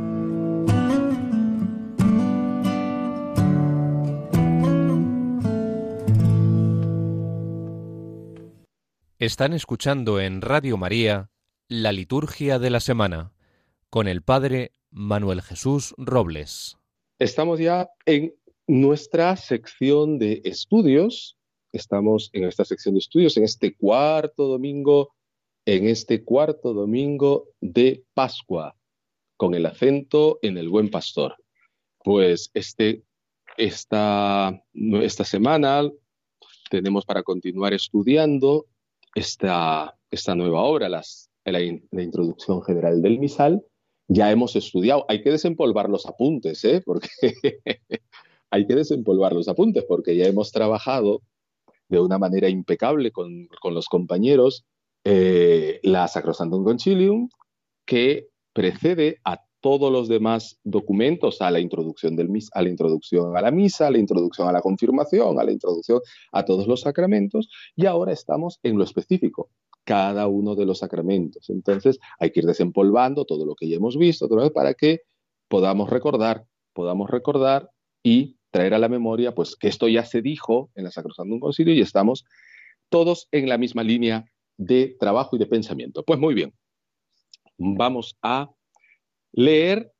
[9.18, 11.31] Están escuchando en Radio María
[11.68, 13.33] la liturgia de la semana
[13.88, 16.77] con el Padre Manuel Jesús Robles.
[17.21, 18.35] Estamos ya en
[18.66, 21.38] nuestra sección de estudios.
[21.72, 25.14] Estamos en esta sección de estudios, en este cuarto domingo,
[25.64, 28.76] en este cuarto domingo de Pascua,
[29.38, 31.35] con el acento en el buen pastor.
[32.04, 33.04] Pues este,
[33.56, 35.90] esta, esta semana
[36.70, 38.66] tenemos para continuar estudiando
[39.14, 41.02] esta, esta nueva obra, la,
[41.44, 43.64] la introducción general del misal,
[44.08, 45.06] ya hemos estudiado.
[45.08, 46.82] Hay que desempolvar los apuntes, ¿eh?
[46.85, 47.08] Porque
[48.50, 51.22] hay que desempolvar los apuntes, porque ya hemos trabajado
[51.92, 54.64] de una manera impecable con, con los compañeros
[55.05, 57.28] eh, la Sacrosantum Concilium,
[57.85, 63.42] que precede a todos los demás documentos, a la introducción del a la introducción a
[63.42, 66.00] la misa, a la introducción a la confirmación, a la introducción
[66.33, 69.50] a todos los sacramentos, y ahora estamos en lo específico,
[69.85, 71.50] cada uno de los sacramentos.
[71.50, 75.02] Entonces hay que ir desempolvando todo lo que ya hemos visto otra vez para que
[75.48, 77.70] podamos recordar, podamos recordar
[78.02, 81.75] y traer a la memoria, pues que esto ya se dijo en la Sacrosantum Concilio
[81.75, 82.25] y estamos
[82.88, 86.05] todos en la misma línea de trabajo y de pensamiento.
[86.05, 86.55] Pues muy bien,
[87.57, 88.51] vamos a
[89.33, 89.93] leer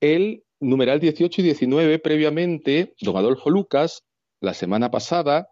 [0.00, 2.94] el numeral 18 y 19 previamente.
[3.00, 4.04] Don Adolfo Lucas,
[4.40, 5.50] la semana pasada,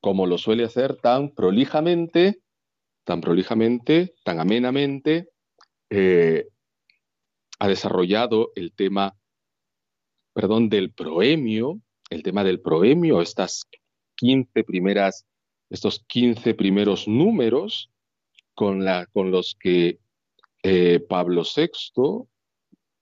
[0.00, 2.40] como lo suele hacer tan prolijamente,
[3.04, 5.28] tan prolijamente, tan amenamente,
[5.90, 6.48] eh,
[7.58, 9.16] ha desarrollado el tema,
[10.36, 13.64] perdón, del proemio, el tema del proemio, estas
[14.16, 15.24] 15 primeras,
[15.70, 17.90] estos 15 primeros números
[18.54, 19.98] con, la, con los que
[20.62, 22.28] eh, Pablo VI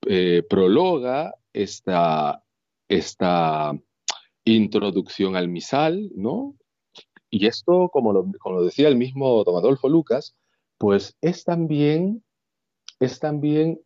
[0.06, 2.40] eh, prologa esta,
[2.86, 3.76] esta
[4.44, 6.54] introducción al misal, ¿no?
[7.30, 10.36] Y esto, como lo, como lo decía el mismo don Adolfo Lucas,
[10.78, 12.22] pues es también,
[13.00, 13.80] es también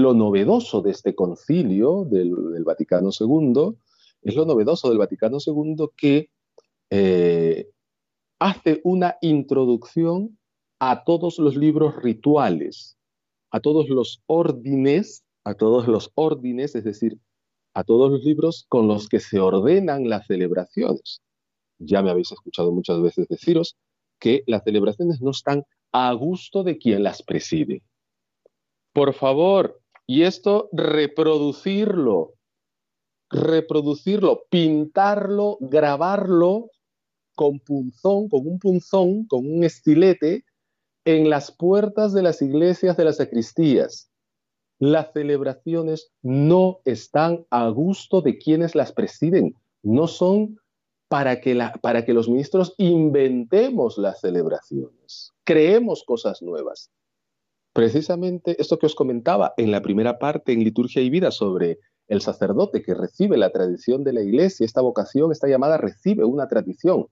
[0.00, 3.74] lo novedoso de este concilio del, Vaticano II,
[4.22, 6.30] es lo novedoso del Vaticano II que
[6.90, 7.68] eh,
[8.38, 10.38] hace una introducción
[10.78, 12.96] a todos los libros rituales,
[13.50, 17.18] a todos los órdenes, a todos los órdenes, es decir,
[17.74, 21.22] a todos los libros con los que se ordenan las celebraciones
[21.84, 23.76] ya me habéis escuchado muchas veces deciros
[24.18, 27.82] que las celebraciones no están a gusto de quien las preside.
[28.92, 29.81] Por favor,
[30.12, 32.34] y esto reproducirlo,
[33.30, 36.68] reproducirlo, pintarlo, grabarlo
[37.34, 40.44] con punzón, con un punzón, con un estilete
[41.06, 44.10] en las puertas de las iglesias de las sacristías.
[44.78, 50.58] Las celebraciones no están a gusto de quienes las presiden, no son
[51.08, 56.90] para que, para que los ministros inventemos las celebraciones, creemos cosas nuevas.
[57.72, 62.20] Precisamente esto que os comentaba en la primera parte en Liturgia y Vida sobre el
[62.20, 67.06] sacerdote que recibe la tradición de la iglesia, esta vocación, esta llamada recibe una tradición.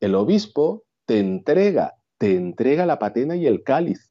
[0.00, 4.10] El obispo te entrega, te entrega la patena y el cáliz.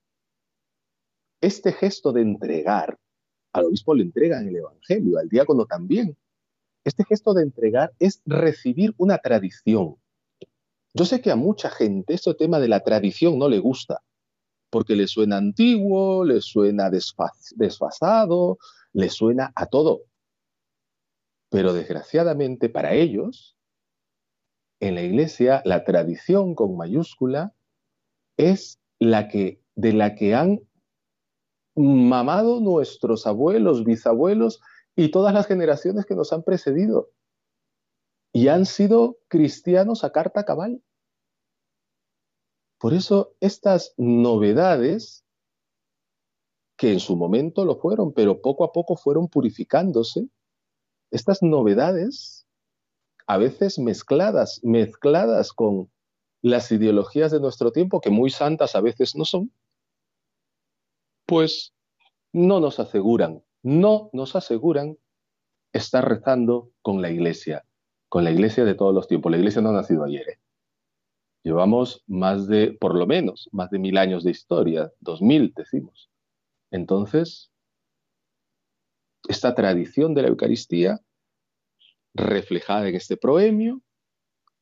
[1.41, 2.98] Este gesto de entregar,
[3.54, 6.18] al obispo le entrega en el Evangelio, al diácono también.
[6.84, 9.98] Este gesto de entregar es recibir una tradición.
[10.96, 14.02] Yo sé que a mucha gente este tema de la tradición no le gusta,
[14.76, 18.57] porque le suena antiguo, le suena desfasado,
[18.91, 20.01] le suena a todo.
[21.49, 23.55] Pero desgraciadamente para ellos,
[24.82, 27.53] en la iglesia, la tradición con mayúscula
[28.36, 30.59] es la que, de la que han
[31.73, 34.59] mamado nuestros abuelos, bisabuelos
[34.93, 37.11] y todas las generaciones que nos han precedido.
[38.34, 40.82] Y han sido cristianos a carta cabal.
[42.86, 45.25] Por eso estas novedades,
[46.77, 50.29] que en su momento lo fueron, pero poco a poco fueron purificándose,
[51.09, 52.45] estas novedades,
[53.25, 55.89] a veces mezcladas, mezcladas con
[56.43, 59.51] las ideologías de nuestro tiempo, que muy santas a veces no son,
[61.25, 61.73] pues
[62.33, 64.99] no nos aseguran, no nos aseguran
[65.73, 67.65] estar rezando con la iglesia,
[68.09, 69.31] con la iglesia de todos los tiempos.
[69.31, 70.29] La iglesia no ha nacido ayer.
[70.29, 70.39] ¿eh?
[71.46, 76.10] Llevamos más de, por lo menos, más de mil años de historia, dos mil decimos.
[76.72, 77.52] Entonces,
[79.30, 81.00] esta tradición de la Eucaristía
[82.16, 83.80] reflejada en este proemio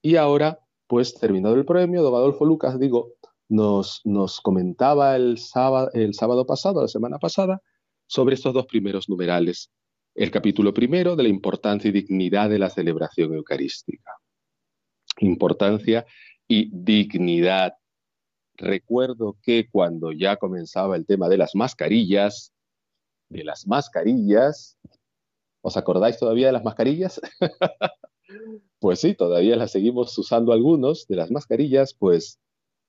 [0.01, 3.13] y ahora pues terminado el premio, don Adolfo Lucas, digo,
[3.47, 4.01] nos,
[4.41, 7.61] comentaba el sábado pasado, la semana pasada,
[8.07, 9.71] sobre estos dos primeros numerales.
[10.15, 14.11] El capítulo primero de la importancia y dignidad de la celebración eucarística.
[15.19, 16.05] Importancia
[16.53, 17.73] y dignidad.
[18.55, 22.53] Recuerdo que cuando ya comenzaba el tema de las mascarillas,
[23.29, 24.77] de las mascarillas,
[25.61, 27.19] ¿os acordáis todavía de las mascarillas?
[28.79, 32.39] Pues sí, todavía las seguimos usando algunos de las mascarillas, pues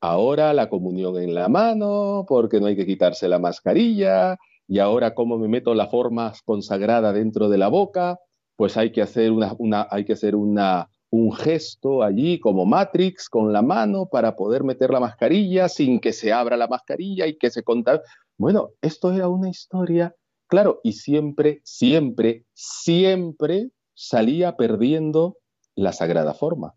[0.00, 5.14] ahora la comunión en la mano, porque no hay que quitarse la mascarilla, y ahora
[5.14, 8.18] cómo me meto la forma consagrada dentro de la boca,
[8.56, 13.52] pues hay que hacer, una, hay que hacer una, un gesto allí como Matrix con
[13.52, 17.50] la mano para poder meter la mascarilla sin que se abra la mascarilla y que
[17.50, 18.02] se conta.
[18.36, 20.16] Bueno, esto era una historia,
[20.48, 25.36] claro, y siempre, siempre, siempre salía perdiendo
[25.76, 26.74] la sagrada forma,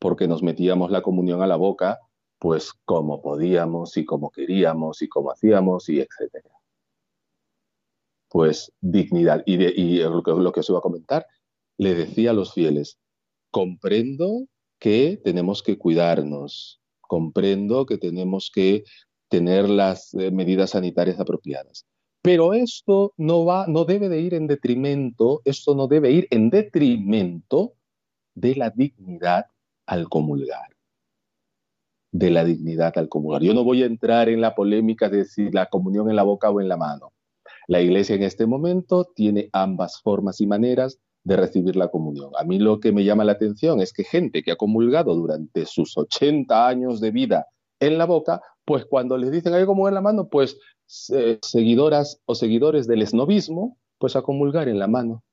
[0.00, 2.00] porque nos metíamos la comunión a la boca,
[2.40, 6.50] pues como podíamos y como queríamos y como hacíamos y etcétera.
[8.30, 9.44] Pues dignidad.
[9.46, 11.24] Y, lo, que, lo que os iba a comentar,
[11.78, 12.98] le decía a los fieles,
[13.54, 14.48] comprendo
[14.80, 18.82] que tenemos que cuidarnos, comprendo que tenemos que
[19.28, 21.86] tener las eh, medidas sanitarias apropiadas.
[22.20, 26.50] Pero esto no va, no debe de ir en detrimento, esto no debe ir en
[26.50, 27.74] detrimento
[28.34, 29.46] de la dignidad
[29.86, 30.70] al comulgar.
[32.10, 33.42] De la dignidad al comulgar.
[33.42, 36.50] Yo no voy a entrar en la polémica de si la comunión en la boca
[36.50, 37.12] o en la mano.
[37.68, 42.30] La iglesia en este momento tiene ambas formas y maneras de recibir la comunión.
[42.38, 45.66] A mí lo que me llama la atención es que gente que ha comulgado durante
[45.66, 47.46] sus 80 años de vida
[47.80, 52.34] en la boca, pues cuando les dicen hay comulgar en la mano, pues seguidoras o
[52.34, 55.24] seguidores del esnovismo, pues a comulgar en la mano.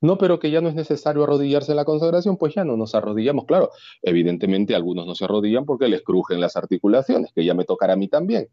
[0.00, 2.94] No, pero que ya no es necesario arrodillarse en la consagración, pues ya no nos
[2.94, 3.46] arrodillamos.
[3.46, 3.70] Claro,
[4.02, 7.96] evidentemente algunos no se arrodillan porque les crujen las articulaciones, que ya me tocará a
[7.96, 8.48] mí también.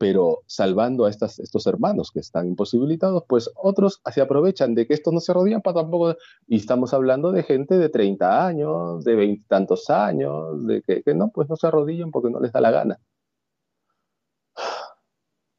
[0.00, 5.12] Pero salvando a estos hermanos que están imposibilitados, pues otros se aprovechan de que estos
[5.12, 6.16] no se arrodillan para tampoco.
[6.48, 11.50] Y estamos hablando de gente de 30 años, de veintitantos años, de que, no, pues
[11.50, 12.98] no se arrodillan porque no les da la gana.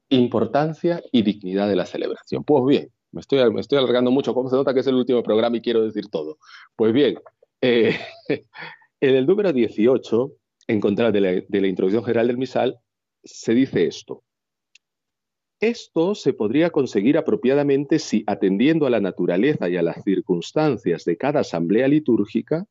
[0.09, 2.43] Importancia y dignidad de la celebración.
[2.43, 5.61] Pues bien, me estoy, alargando mucho, como se nota que es el último programa y
[5.61, 6.39] quiero decir todo.
[6.75, 7.19] Pues bien,
[7.61, 7.95] eh,
[9.01, 10.31] en el número 18,
[10.65, 12.79] en contra de la, de la introducción general del misal,
[13.23, 14.23] se dice esto.
[15.61, 21.17] Esto se podría conseguir apropiadamente si, atendiendo a la naturaleza y a las circunstancias de
[21.17, 22.65] cada asamblea litúrgica,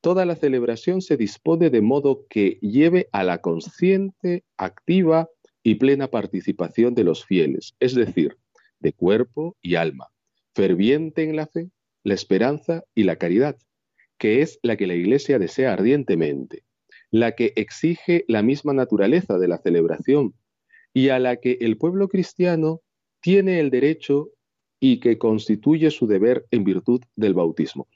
[0.00, 5.28] toda la celebración se dispone de modo que lleve a la consciente, activa
[5.62, 8.38] y plena participación de los fieles, es decir,
[8.80, 10.08] de cuerpo y alma,
[10.54, 11.68] ferviente en la fe,
[12.02, 13.58] la esperanza y la caridad,
[14.16, 16.64] que es la que la Iglesia desea ardientemente,
[17.10, 20.34] la que exige la misma naturaleza de la celebración
[20.94, 22.80] y a la que el pueblo cristiano
[23.20, 24.30] tiene el derecho
[24.80, 27.86] y que constituye su deber en virtud del bautismo.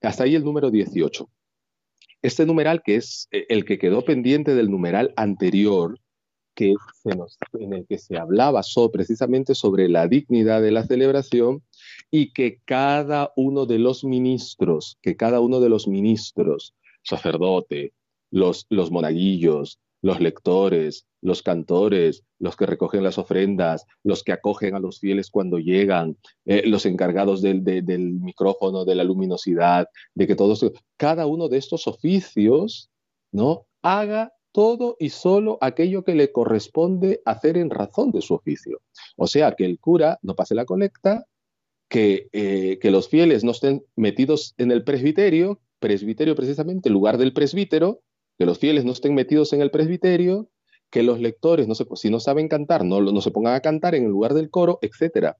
[0.00, 1.28] Hasta ahí el número 18.
[2.22, 5.98] Este numeral, que es eh, el que quedó pendiente del numeral anterior,
[6.54, 8.62] que se nos, en el que se hablaba
[8.92, 11.62] precisamente sobre la dignidad de la celebración
[12.10, 17.92] y que cada uno de los ministros, que cada uno de los ministros, sacerdote,
[18.30, 24.74] los, los monaguillos, los lectores, los cantores, los que recogen las ofrendas, los que acogen
[24.74, 30.26] a los fieles cuando llegan, eh, los encargados del, del, micrófono, de la luminosidad, de
[30.26, 30.64] que todos,
[30.96, 32.90] cada uno de estos oficios,
[33.32, 33.66] ¿no?
[33.82, 38.80] Haga todo y solo aquello que le corresponde hacer en razón de su oficio.
[39.16, 41.26] O sea, que el cura no pase la colecta,
[41.88, 47.32] que, eh, que los fieles no estén metidos en el presbiterio, presbiterio precisamente, lugar del
[47.32, 48.02] presbítero,
[48.40, 50.48] que los fieles no estén metidos en el presbiterio,
[50.88, 54.04] que los lectores, no se, si no saben cantar, no, se pongan a cantar en
[54.04, 55.36] el lugar del coro, etcétera,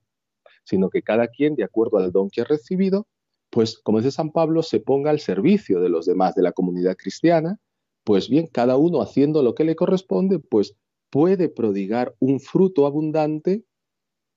[0.64, 3.06] sino que cada quien, de acuerdo al don que ha recibido,
[3.48, 6.94] pues, como dice San Pablo, se ponga al servicio de los demás de la comunidad
[6.94, 7.56] cristiana,
[8.04, 10.76] pues bien, cada uno haciendo lo que le corresponde, pues
[11.08, 13.64] puede prodigar un fruto abundante,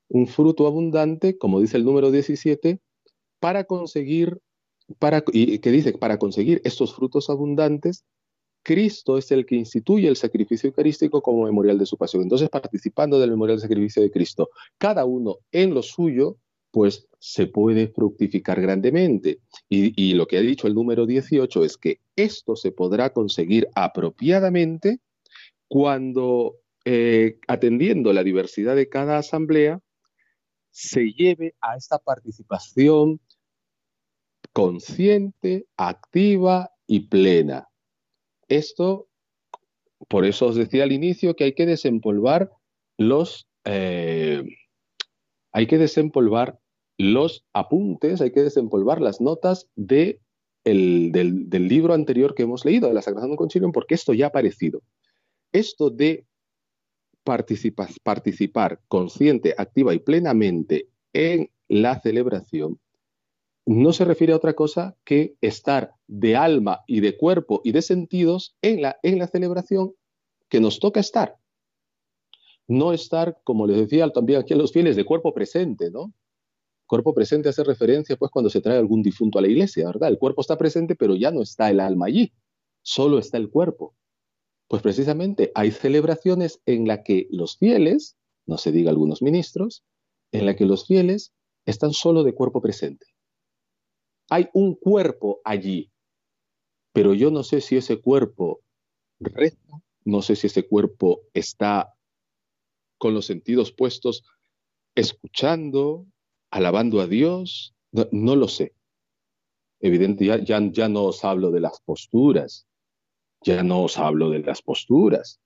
[0.07, 2.80] un fruto abundante, como dice el número 17,
[3.41, 4.39] para conseguir,
[4.99, 8.05] para, y que dice, para conseguir estos frutos abundantes,
[8.64, 12.24] Cristo es el que instituye el sacrificio eucarístico como memorial de su pasión.
[12.24, 16.38] Entonces, participando del memorial de sacrificio de Cristo, cada uno en lo suyo,
[16.72, 19.39] pues se puede fructificar grandemente.
[19.70, 24.99] Y, lo que ha dicho el número 18 es que esto se podrá conseguir apropiadamente
[25.68, 26.55] cuando,
[26.86, 29.82] eh, atendiendo la diversidad de cada asamblea,
[30.72, 33.20] se lleve a esta participación
[34.51, 37.68] consciente, activa y plena.
[38.58, 39.08] Esto,
[40.08, 42.51] por eso os decía al inicio que hay que desempolvar
[42.97, 44.43] los, eh,
[45.51, 46.60] hay que desempolvar
[46.97, 50.20] los apuntes, hay que desempolvar las notas de
[50.64, 54.82] del, libro anterior que hemos leído, de la Sagrada Concilium, porque esto ya ha aparecido.
[55.51, 56.26] Esto de
[57.24, 62.80] participar consciente, activa y plenamente en la celebración
[63.66, 67.82] no se refiere a otra cosa que estar de alma y de cuerpo y de
[67.82, 69.93] sentidos en la, en la celebración
[70.49, 71.38] que nos toca estar.
[72.68, 76.14] No estar, como les decía también aquí a los fieles, de cuerpo presente, ¿no?
[76.86, 80.09] Cuerpo presente hace referencia, pues, cuando se trae algún difunto a la iglesia, ¿verdad?
[80.09, 82.34] El cuerpo está presente, pero ya no está el alma allí,
[82.82, 83.95] solo está el cuerpo.
[84.68, 89.84] Pues precisamente hay celebraciones en las que los fieles, no se diga algunos ministros,
[90.32, 91.34] en la que los fieles
[91.66, 93.12] están solo de cuerpo presente
[94.30, 95.91] hay un cuerpo allí,
[96.91, 98.61] pero yo no sé si ese cuerpo
[99.19, 101.93] reza, no sé si ese cuerpo está
[102.97, 104.24] con los sentidos puestos
[104.95, 106.05] escuchando,
[106.51, 108.76] alabando a Dios, no, lo sé.
[109.80, 112.67] Evidentemente, ya, ya no os hablo de las posturas,
[113.41, 115.41] ya no os hablo de las posturas,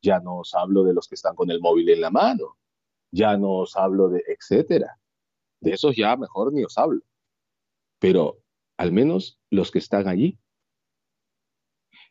[0.00, 2.56] ya no os hablo de los que están con el móvil en la mano,
[3.10, 4.98] ya no os hablo de etcétera.
[5.60, 7.02] De esos ya mejor ni os hablo
[7.98, 8.38] pero
[8.76, 10.38] al menos los que están allí.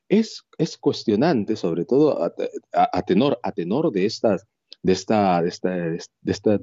[0.08, 4.38] Es, es cuestionante, sobre todo a, tenor, a tenor de, de, esta,
[4.84, 6.60] de, esta, de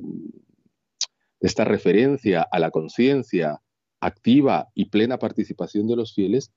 [1.40, 3.60] esta referencia a la conciencia
[4.00, 6.52] activa y plena participación de los fieles,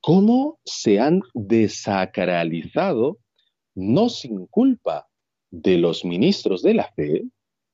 [0.00, 3.18] cómo se han desacralizado,
[3.74, 5.08] no sin culpa
[5.50, 7.24] de los ministros de la fe,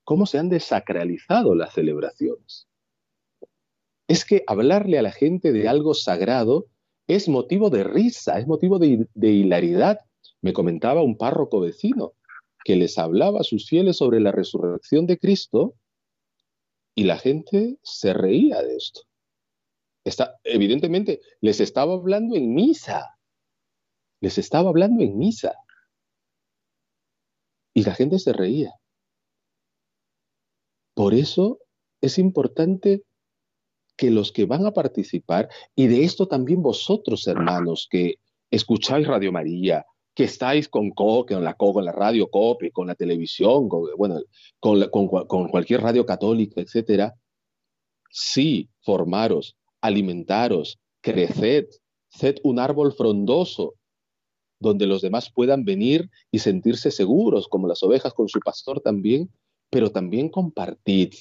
[0.05, 2.67] cómo se han desacralizado las celebraciones
[4.09, 6.67] es que hablarle a la gente de algo sagrado
[7.07, 10.01] es motivo de risa, es motivo de, hilaridad.
[10.41, 12.15] Me comentaba un párroco vecino
[12.65, 15.75] que les hablaba a sus fieles sobre la resurrección de Cristo
[16.95, 19.03] y la gente se reía de esto.
[20.45, 23.19] Evidentemente, les estaba hablando en misa.
[24.21, 25.55] Les estaba hablando en misa.
[27.75, 28.73] Y la gente se reía.
[30.95, 31.59] Por eso
[32.01, 33.03] es importante
[34.05, 38.17] que los que van a participar, y de esto también vosotros, hermanos, que
[38.51, 43.67] escucháis Radio María, que estáis con, con la con la radio COPE, con la televisión,
[43.67, 44.21] con, bueno,
[44.61, 47.15] con, con, cualquier radio católica, etcétera,
[48.11, 51.69] sí, formaros, alimentaros, creced,
[52.11, 53.75] sed un árbol frondoso,
[54.61, 59.31] donde los demás puedan venir y sentirse seguros, como las ovejas con su pastor también,
[59.71, 61.15] pero también compartid,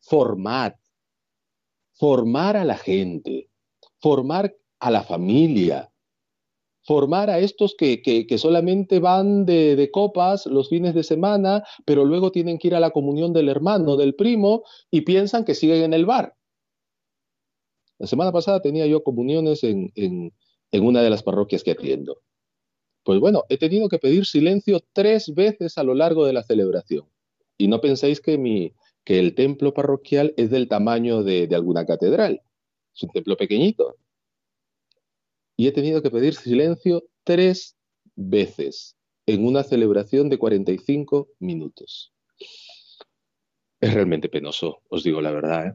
[0.00, 0.74] formad,
[1.94, 3.48] formar a la gente,
[4.00, 5.92] formar a la familia,
[6.84, 12.58] formar a estos que, solamente van de, copas los fines de semana, pero luego tienen
[12.58, 16.06] que ir a la comunión del hermano, del primo, y piensan que siguen en el
[16.06, 16.34] bar.
[17.98, 20.32] La semana pasada tenía yo comuniones en, en
[20.84, 22.18] una de las parroquias que atiendo.
[23.04, 27.06] Pues bueno, he tenido que pedir silencio tres veces a lo largo de la celebración.
[27.58, 28.72] Y no penséis que mi,
[29.04, 32.42] que el templo parroquial es del tamaño de, alguna catedral.
[32.94, 33.96] Es un templo pequeñito.
[35.56, 37.76] Y he tenido que pedir silencio tres
[38.14, 38.96] veces
[39.26, 42.12] en una celebración de 45 minutos.
[43.80, 45.66] Es realmente penoso, os digo la verdad.
[45.66, 45.74] ¿eh?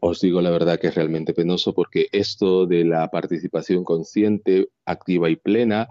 [0.00, 5.30] Os digo la verdad que es realmente penoso porque esto de la participación consciente, activa
[5.30, 5.88] y plena,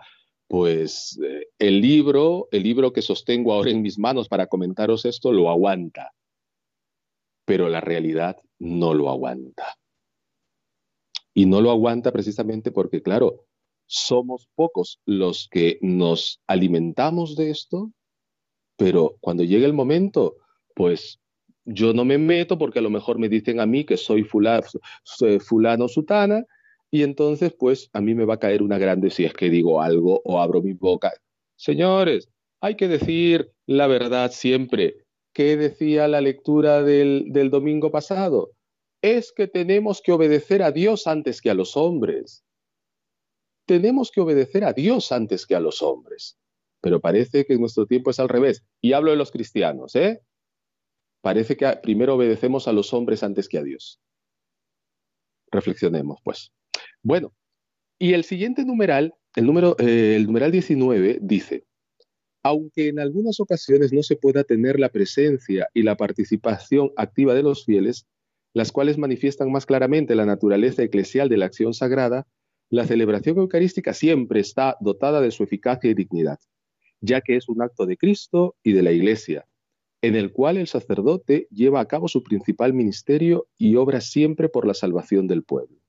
[0.54, 5.32] pues eh, el libro, el libro que sostengo ahora en mis manos para comentaros esto,
[5.32, 6.14] lo aguanta,
[7.44, 9.66] pero la realidad no lo aguanta.
[11.34, 13.48] Y no lo aguanta precisamente porque, claro,
[13.88, 17.92] somos pocos los que nos alimentamos de esto,
[18.78, 20.36] pero cuando llega el momento
[20.76, 21.20] pues
[21.66, 24.68] yo no me meto porque a lo mejor me dicen a mí que soy fulano,
[25.40, 26.46] fulano sutana
[26.94, 29.82] y entonces pues a mí me va a caer una grande si es que digo
[29.82, 31.12] algo o abro mi boca.
[31.56, 32.30] Señores,
[32.62, 35.04] hay que decir la verdad siempre.
[35.34, 38.52] ¿Qué decía la lectura del, domingo pasado?
[39.02, 42.44] Es que tenemos que obedecer a Dios antes que a los hombres.
[43.66, 46.38] Tenemos que obedecer a Dios antes que a los hombres.
[46.80, 48.64] Pero parece que nuestro tiempo es al revés.
[48.82, 50.22] Y hablo de los cristianos, ¿eh?
[51.22, 54.00] Parece que primero obedecemos a los hombres antes que a Dios.
[55.50, 56.52] Reflexionemos, pues.
[57.04, 57.34] Bueno,
[58.00, 61.66] y el siguiente numeral, el, número, eh, el numeral 19, dice,
[62.44, 67.44] aunque en algunas ocasiones no se pueda tener la presencia y la participación activa de
[67.44, 68.08] los fieles,
[68.54, 72.26] las cuales manifiestan más claramente la naturaleza eclesial de la acción sagrada,
[72.70, 76.40] la celebración eucarística siempre está dotada de su eficacia y dignidad,
[77.02, 79.46] ya que es un acto de Cristo y de la Iglesia,
[80.02, 84.66] en el cual el sacerdote lleva a cabo su principal ministerio y obra siempre por
[84.66, 85.83] la salvación del pueblo.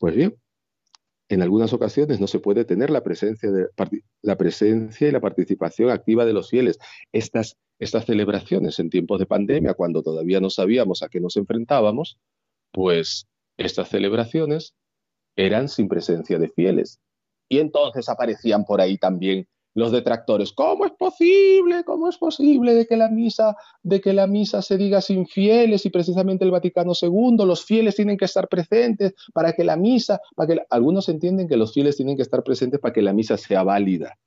[0.00, 0.34] Pues bien,
[1.28, 3.50] en algunas ocasiones no se puede tener la presencia,
[4.22, 6.78] la presencia y la participación activa de los fieles.
[7.12, 12.18] Estas, estas celebraciones en tiempos de pandemia, cuando todavía no sabíamos a qué nos enfrentábamos,
[12.72, 13.26] pues
[13.58, 14.74] estas celebraciones
[15.36, 16.98] eran sin presencia de fieles.
[17.50, 21.84] Y entonces aparecían por ahí también los detractores, ¿cómo es posible?
[21.84, 25.86] ¿Cómo es posible de que la misa, de que la misa se diga sin fieles
[25.86, 30.20] y precisamente el Vaticano II, los fieles tienen que estar presentes para que la misa,
[30.34, 33.36] para que algunos entienden que los fieles tienen que estar presentes para que la misa
[33.36, 34.18] sea válida.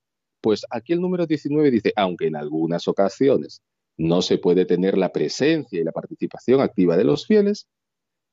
[0.41, 3.62] Pues aquí el número 19 dice, aunque en algunas ocasiones
[3.98, 7.68] no se puede tener la presencia y la participación activa de los fieles,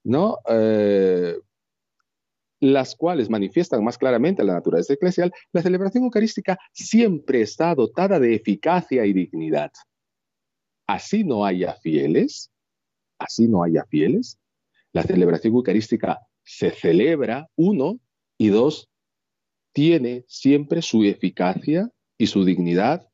[0.05, 0.39] ¿no?
[0.49, 1.39] Eh,
[2.61, 8.35] las cuales manifiestan más claramente la naturaleza eclesial, la celebración eucarística siempre está dotada de
[8.35, 9.73] eficacia y dignidad.
[10.87, 12.51] Así no haya fieles,
[13.19, 14.39] así no haya fieles,
[14.93, 18.01] la celebración eucarística se celebra, uno,
[18.37, 18.89] y dos,
[19.73, 23.09] tiene siempre su eficacia y su dignidad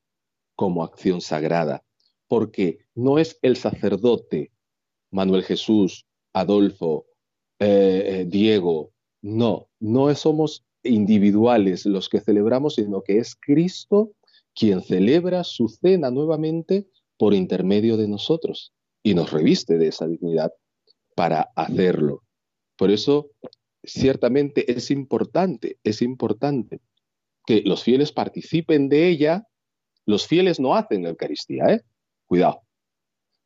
[0.55, 1.85] como acción sagrada,
[2.29, 4.53] porque no es el sacerdote,
[5.11, 7.07] Manuel Jesús, Adolfo,
[7.59, 8.93] eh, eh, Diego,
[9.27, 14.13] no, no somos individuales los que celebramos, sino que es Cristo
[14.55, 16.87] quien celebra su cena nuevamente
[17.19, 18.73] por intermedio de nosotros
[19.03, 20.53] y nos reviste de esa dignidad
[21.17, 22.23] para hacerlo.
[22.77, 23.33] Por eso,
[23.83, 26.81] ciertamente es importante, es importante
[27.47, 29.45] que los fieles participen de ella.
[30.05, 31.83] Los fieles no hacen la Eucaristía, ¿eh?
[32.27, 32.66] Cuidado.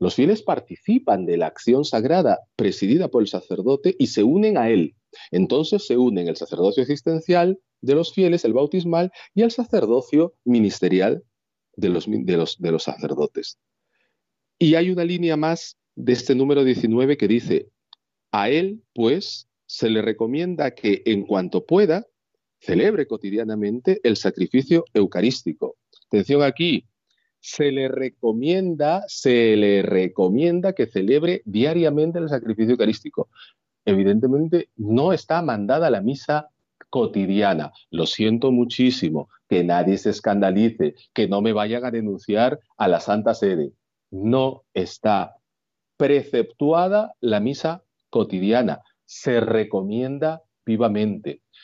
[0.00, 4.70] Los fieles participan de la acción sagrada presidida por el sacerdote y se unen a
[4.70, 4.96] él.
[5.30, 11.22] Entonces se unen el sacerdocio existencial de los fieles, el bautismal, y el sacerdocio ministerial
[11.76, 13.58] de los, sacerdotes.
[14.58, 17.68] Y hay una línea más de este número 19 que dice,
[18.32, 22.06] a él, pues, se le recomienda que en cuanto pueda,
[22.58, 25.76] celebre cotidianamente el sacrificio eucarístico.
[26.06, 26.86] Atención aquí,
[27.40, 33.28] se le recomienda, se le recomienda que celebre diariamente el sacrificio eucarístico
[33.84, 36.48] evidentemente no está mandada la misa
[36.88, 37.72] cotidiana.
[37.90, 43.00] Lo siento muchísimo, que nadie se escandalice, que no me vayan a denunciar a la
[43.00, 43.72] Santa Sede.
[44.10, 45.36] No está
[45.96, 48.82] preceptuada la misa cotidiana.
[49.04, 50.42] Se recomienda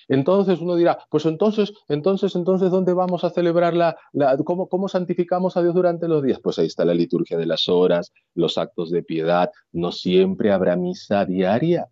[0.09, 3.97] Entonces uno dirá, pues entonces, entonces, entonces, ¿dónde vamos a celebrar la,
[4.45, 6.39] cómo, cómo santificamos a Dios durante los días?
[6.43, 9.51] Pues ahí está la liturgia de las horas, los actos de piedad.
[9.73, 11.89] No siempre habrá misa diaria.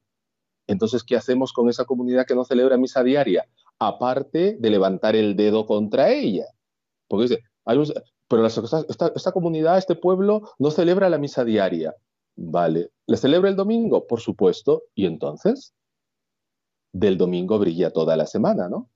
[0.67, 3.47] Entonces, ¿qué hacemos con esa comunidad que no celebra misa diaria?
[3.79, 6.47] Aparte de levantar el dedo contra ella.
[7.09, 7.43] Porque dice,
[8.29, 11.95] pero esta, comunidad, este pueblo, no celebra la misa diaria.
[12.37, 12.91] Vale.
[13.07, 14.07] ¿Le celebra el domingo?
[14.07, 14.85] Por supuesto.
[14.95, 15.75] ¿Y entonces?
[16.95, 18.89] Del domingo brilla toda la semana, ¿no?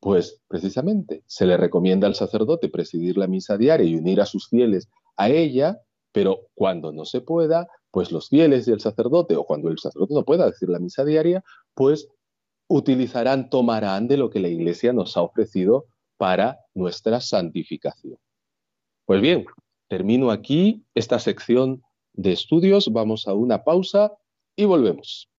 [0.00, 4.48] Pues precisamente se le recomienda al sacerdote presidir la misa diaria y unir a sus
[4.48, 9.44] fieles a ella, pero cuando no se pueda, pues los fieles y el sacerdote, o
[9.44, 11.44] cuando el sacerdote no pueda decir la misa diaria,
[11.74, 12.08] pues
[12.66, 15.86] utilizarán, tomarán de lo que la Iglesia nos ha ofrecido
[16.16, 18.18] para nuestra santificación.
[19.06, 19.44] Pues bien,
[19.88, 21.82] termino aquí esta sección
[22.14, 24.12] de estudios, vamos a una pausa
[24.56, 25.30] y volvemos.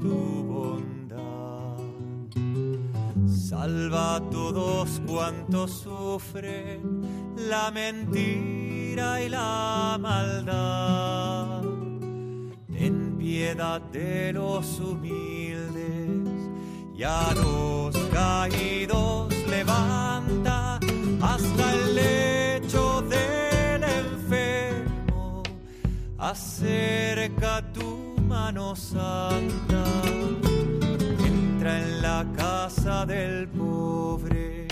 [0.00, 1.78] Tu bondad.
[3.26, 7.02] Salva a todos cuantos sufren
[7.36, 11.62] la mentira y la maldad.
[12.72, 16.50] Ten piedad de los humildes
[16.96, 20.78] y a los caídos levanta
[21.20, 25.42] hasta el lecho del enfermo.
[26.18, 27.31] Mano
[28.92, 29.84] santa,
[31.26, 34.66] entra en la casa del pobre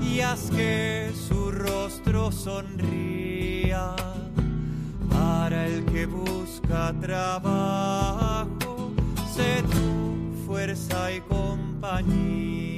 [0.00, 3.96] y haz que su rostro sonría.
[5.10, 8.92] Para el que busca trabajo,
[9.34, 12.68] sé tu fuerza y compañía.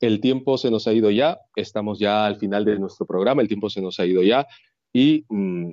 [0.00, 3.48] El tiempo se nos ha ido ya, estamos ya al final de nuestro programa, el
[3.48, 4.46] tiempo se nos ha ido ya
[4.92, 5.72] y mm,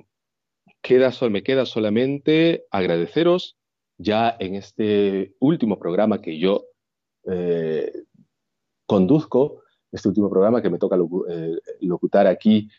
[0.82, 3.57] queda, me queda solamente agradeceros
[3.98, 6.64] ya en este último programa que yo
[7.26, 7.92] eh,
[8.86, 10.96] conduzco, este último programa que me toca
[11.28, 12.70] eh, locutar aquí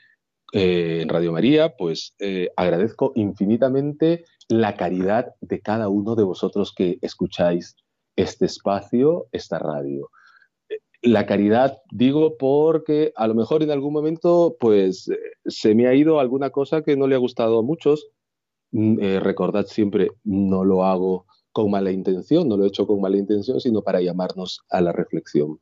[0.54, 2.16] eh, en Radio María, pues
[2.56, 7.76] agradezco infinitamente la caridad de cada uno de vosotros que escucháis
[8.16, 10.10] este espacio, esta radio.
[11.02, 15.10] La caridad digo porque a lo mejor en algún momento pues
[15.46, 18.10] se me ha ido alguna cosa que no le ha gustado a muchos.
[18.72, 23.02] Mm, eh, recordad siempre, no lo hago con mala intención, no lo he hecho con
[23.02, 25.60] mala intención, sino para llamarnos a la reflexión.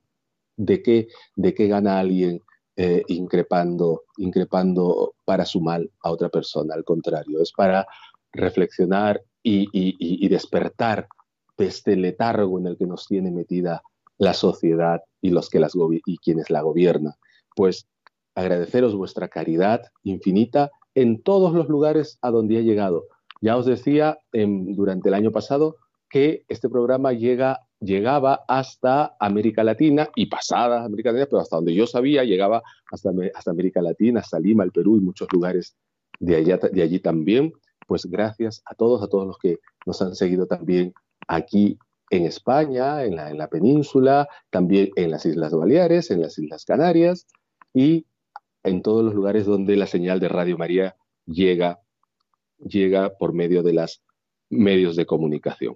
[0.57, 2.41] ¿De qué, de qué gana alguien
[2.75, 6.73] eh, increpando, increpando para su mal a otra persona?
[6.75, 7.87] Al contrario, es para
[8.33, 11.07] reflexionar y, despertar
[11.57, 13.81] de este letargo en el que nos tiene metida
[14.17, 15.73] la sociedad y los que las
[16.05, 17.13] y quienes la gobiernan.
[17.55, 17.87] Pues
[18.35, 23.05] agradeceros vuestra caridad infinita en todos los lugares a donde ha llegado.
[23.39, 25.75] Ya os decía em, durante el año pasado
[26.09, 31.75] que este programa llega, llegaba hasta América Latina y pasada América Latina, pero hasta donde
[31.75, 35.75] yo sabía llegaba hasta, hasta América Latina, hasta Lima, el Perú y muchos lugares
[36.19, 37.53] de, allá, de allí también.
[37.85, 40.95] Pues gracias a todos, a todos los que nos han seguido también
[41.27, 41.77] aquí
[42.09, 46.65] en España, en la, en la península, también en las Islas Baleares, en las Islas
[46.65, 47.27] Canarias
[47.71, 48.07] y
[48.67, 50.95] en todos los lugares donde la señal de Radio María
[51.25, 51.79] llega,
[52.59, 54.01] llega por medio de los
[54.49, 55.75] medios de comunicación.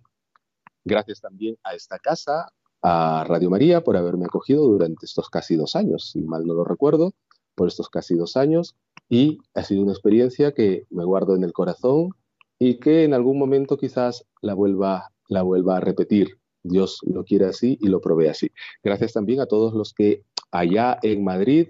[0.84, 5.76] Gracias también a esta casa, a Radio María, por haberme acogido durante estos casi dos
[5.76, 7.14] años, si mal no lo recuerdo,
[7.56, 8.76] por estos casi dos años,
[9.10, 12.12] y ha sido una experiencia que me guardo en el corazón
[12.58, 16.38] y que en algún momento quizás la vuelva, la vuelva a repetir.
[16.64, 18.52] Dios lo quiere así y lo provee así.
[18.84, 21.70] Gracias también a todos los que allá en Madrid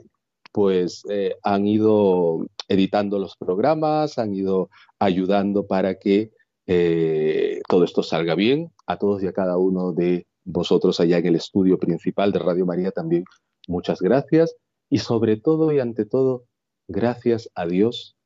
[0.52, 6.32] pues eh, han ido editando los programas, han ido ayudando para que
[6.68, 8.72] eh, todo esto salga bien.
[8.86, 12.66] A todos y a cada uno de vosotros allá en el estudio principal de Radio
[12.66, 13.24] María también
[13.68, 14.56] muchas gracias.
[14.90, 16.46] Y sobre todo y ante todo,
[16.88, 18.18] gracias a Dios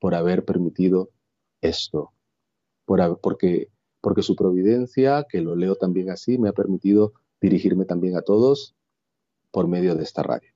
[0.00, 1.10] por haber permitido
[1.60, 2.12] esto,
[2.86, 3.68] por, porque,
[4.00, 8.74] porque su providencia, que lo leo también así, me ha permitido dirigirme también a todos
[9.50, 10.53] por medio de esta radio.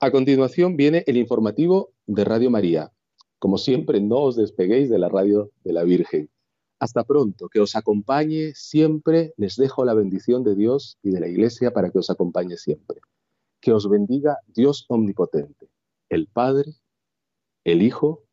[0.00, 2.92] A continuación viene el informativo de Radio María.
[3.38, 6.30] Como siempre, no os despeguéis de la radio de la Virgen.
[6.78, 9.32] Hasta pronto, que os acompañe siempre.
[9.36, 13.00] Les dejo la bendición de Dios y de la Iglesia para que os acompañe siempre.
[13.60, 15.68] Que os bendiga Dios Omnipotente,
[16.08, 16.74] el Padre,
[17.64, 18.24] el Hijo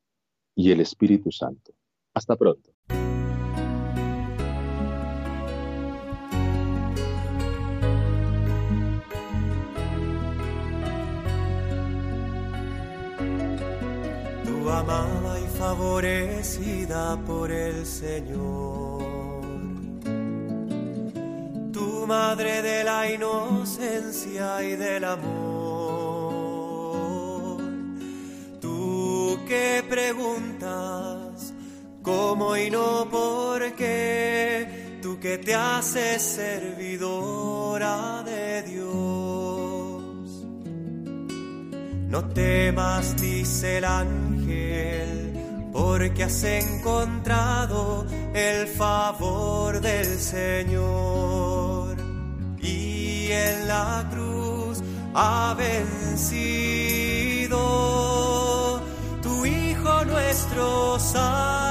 [0.55, 1.73] y el Espíritu Santo.
[2.13, 2.70] Hasta pronto.
[14.81, 19.03] Amada y favorecida por el Señor.
[21.71, 26.01] Tu madre de la inocencia y del amor.
[28.59, 31.53] Tú que preguntas
[32.01, 39.60] cómo y no por qué, tú que te haces servidora de Dios.
[42.11, 51.95] No temas, dice el ángel, porque has encontrado el favor del Señor
[52.61, 54.83] y en la cruz
[55.13, 56.41] ha vencido
[59.21, 61.70] tu Hijo nuestro Salvador.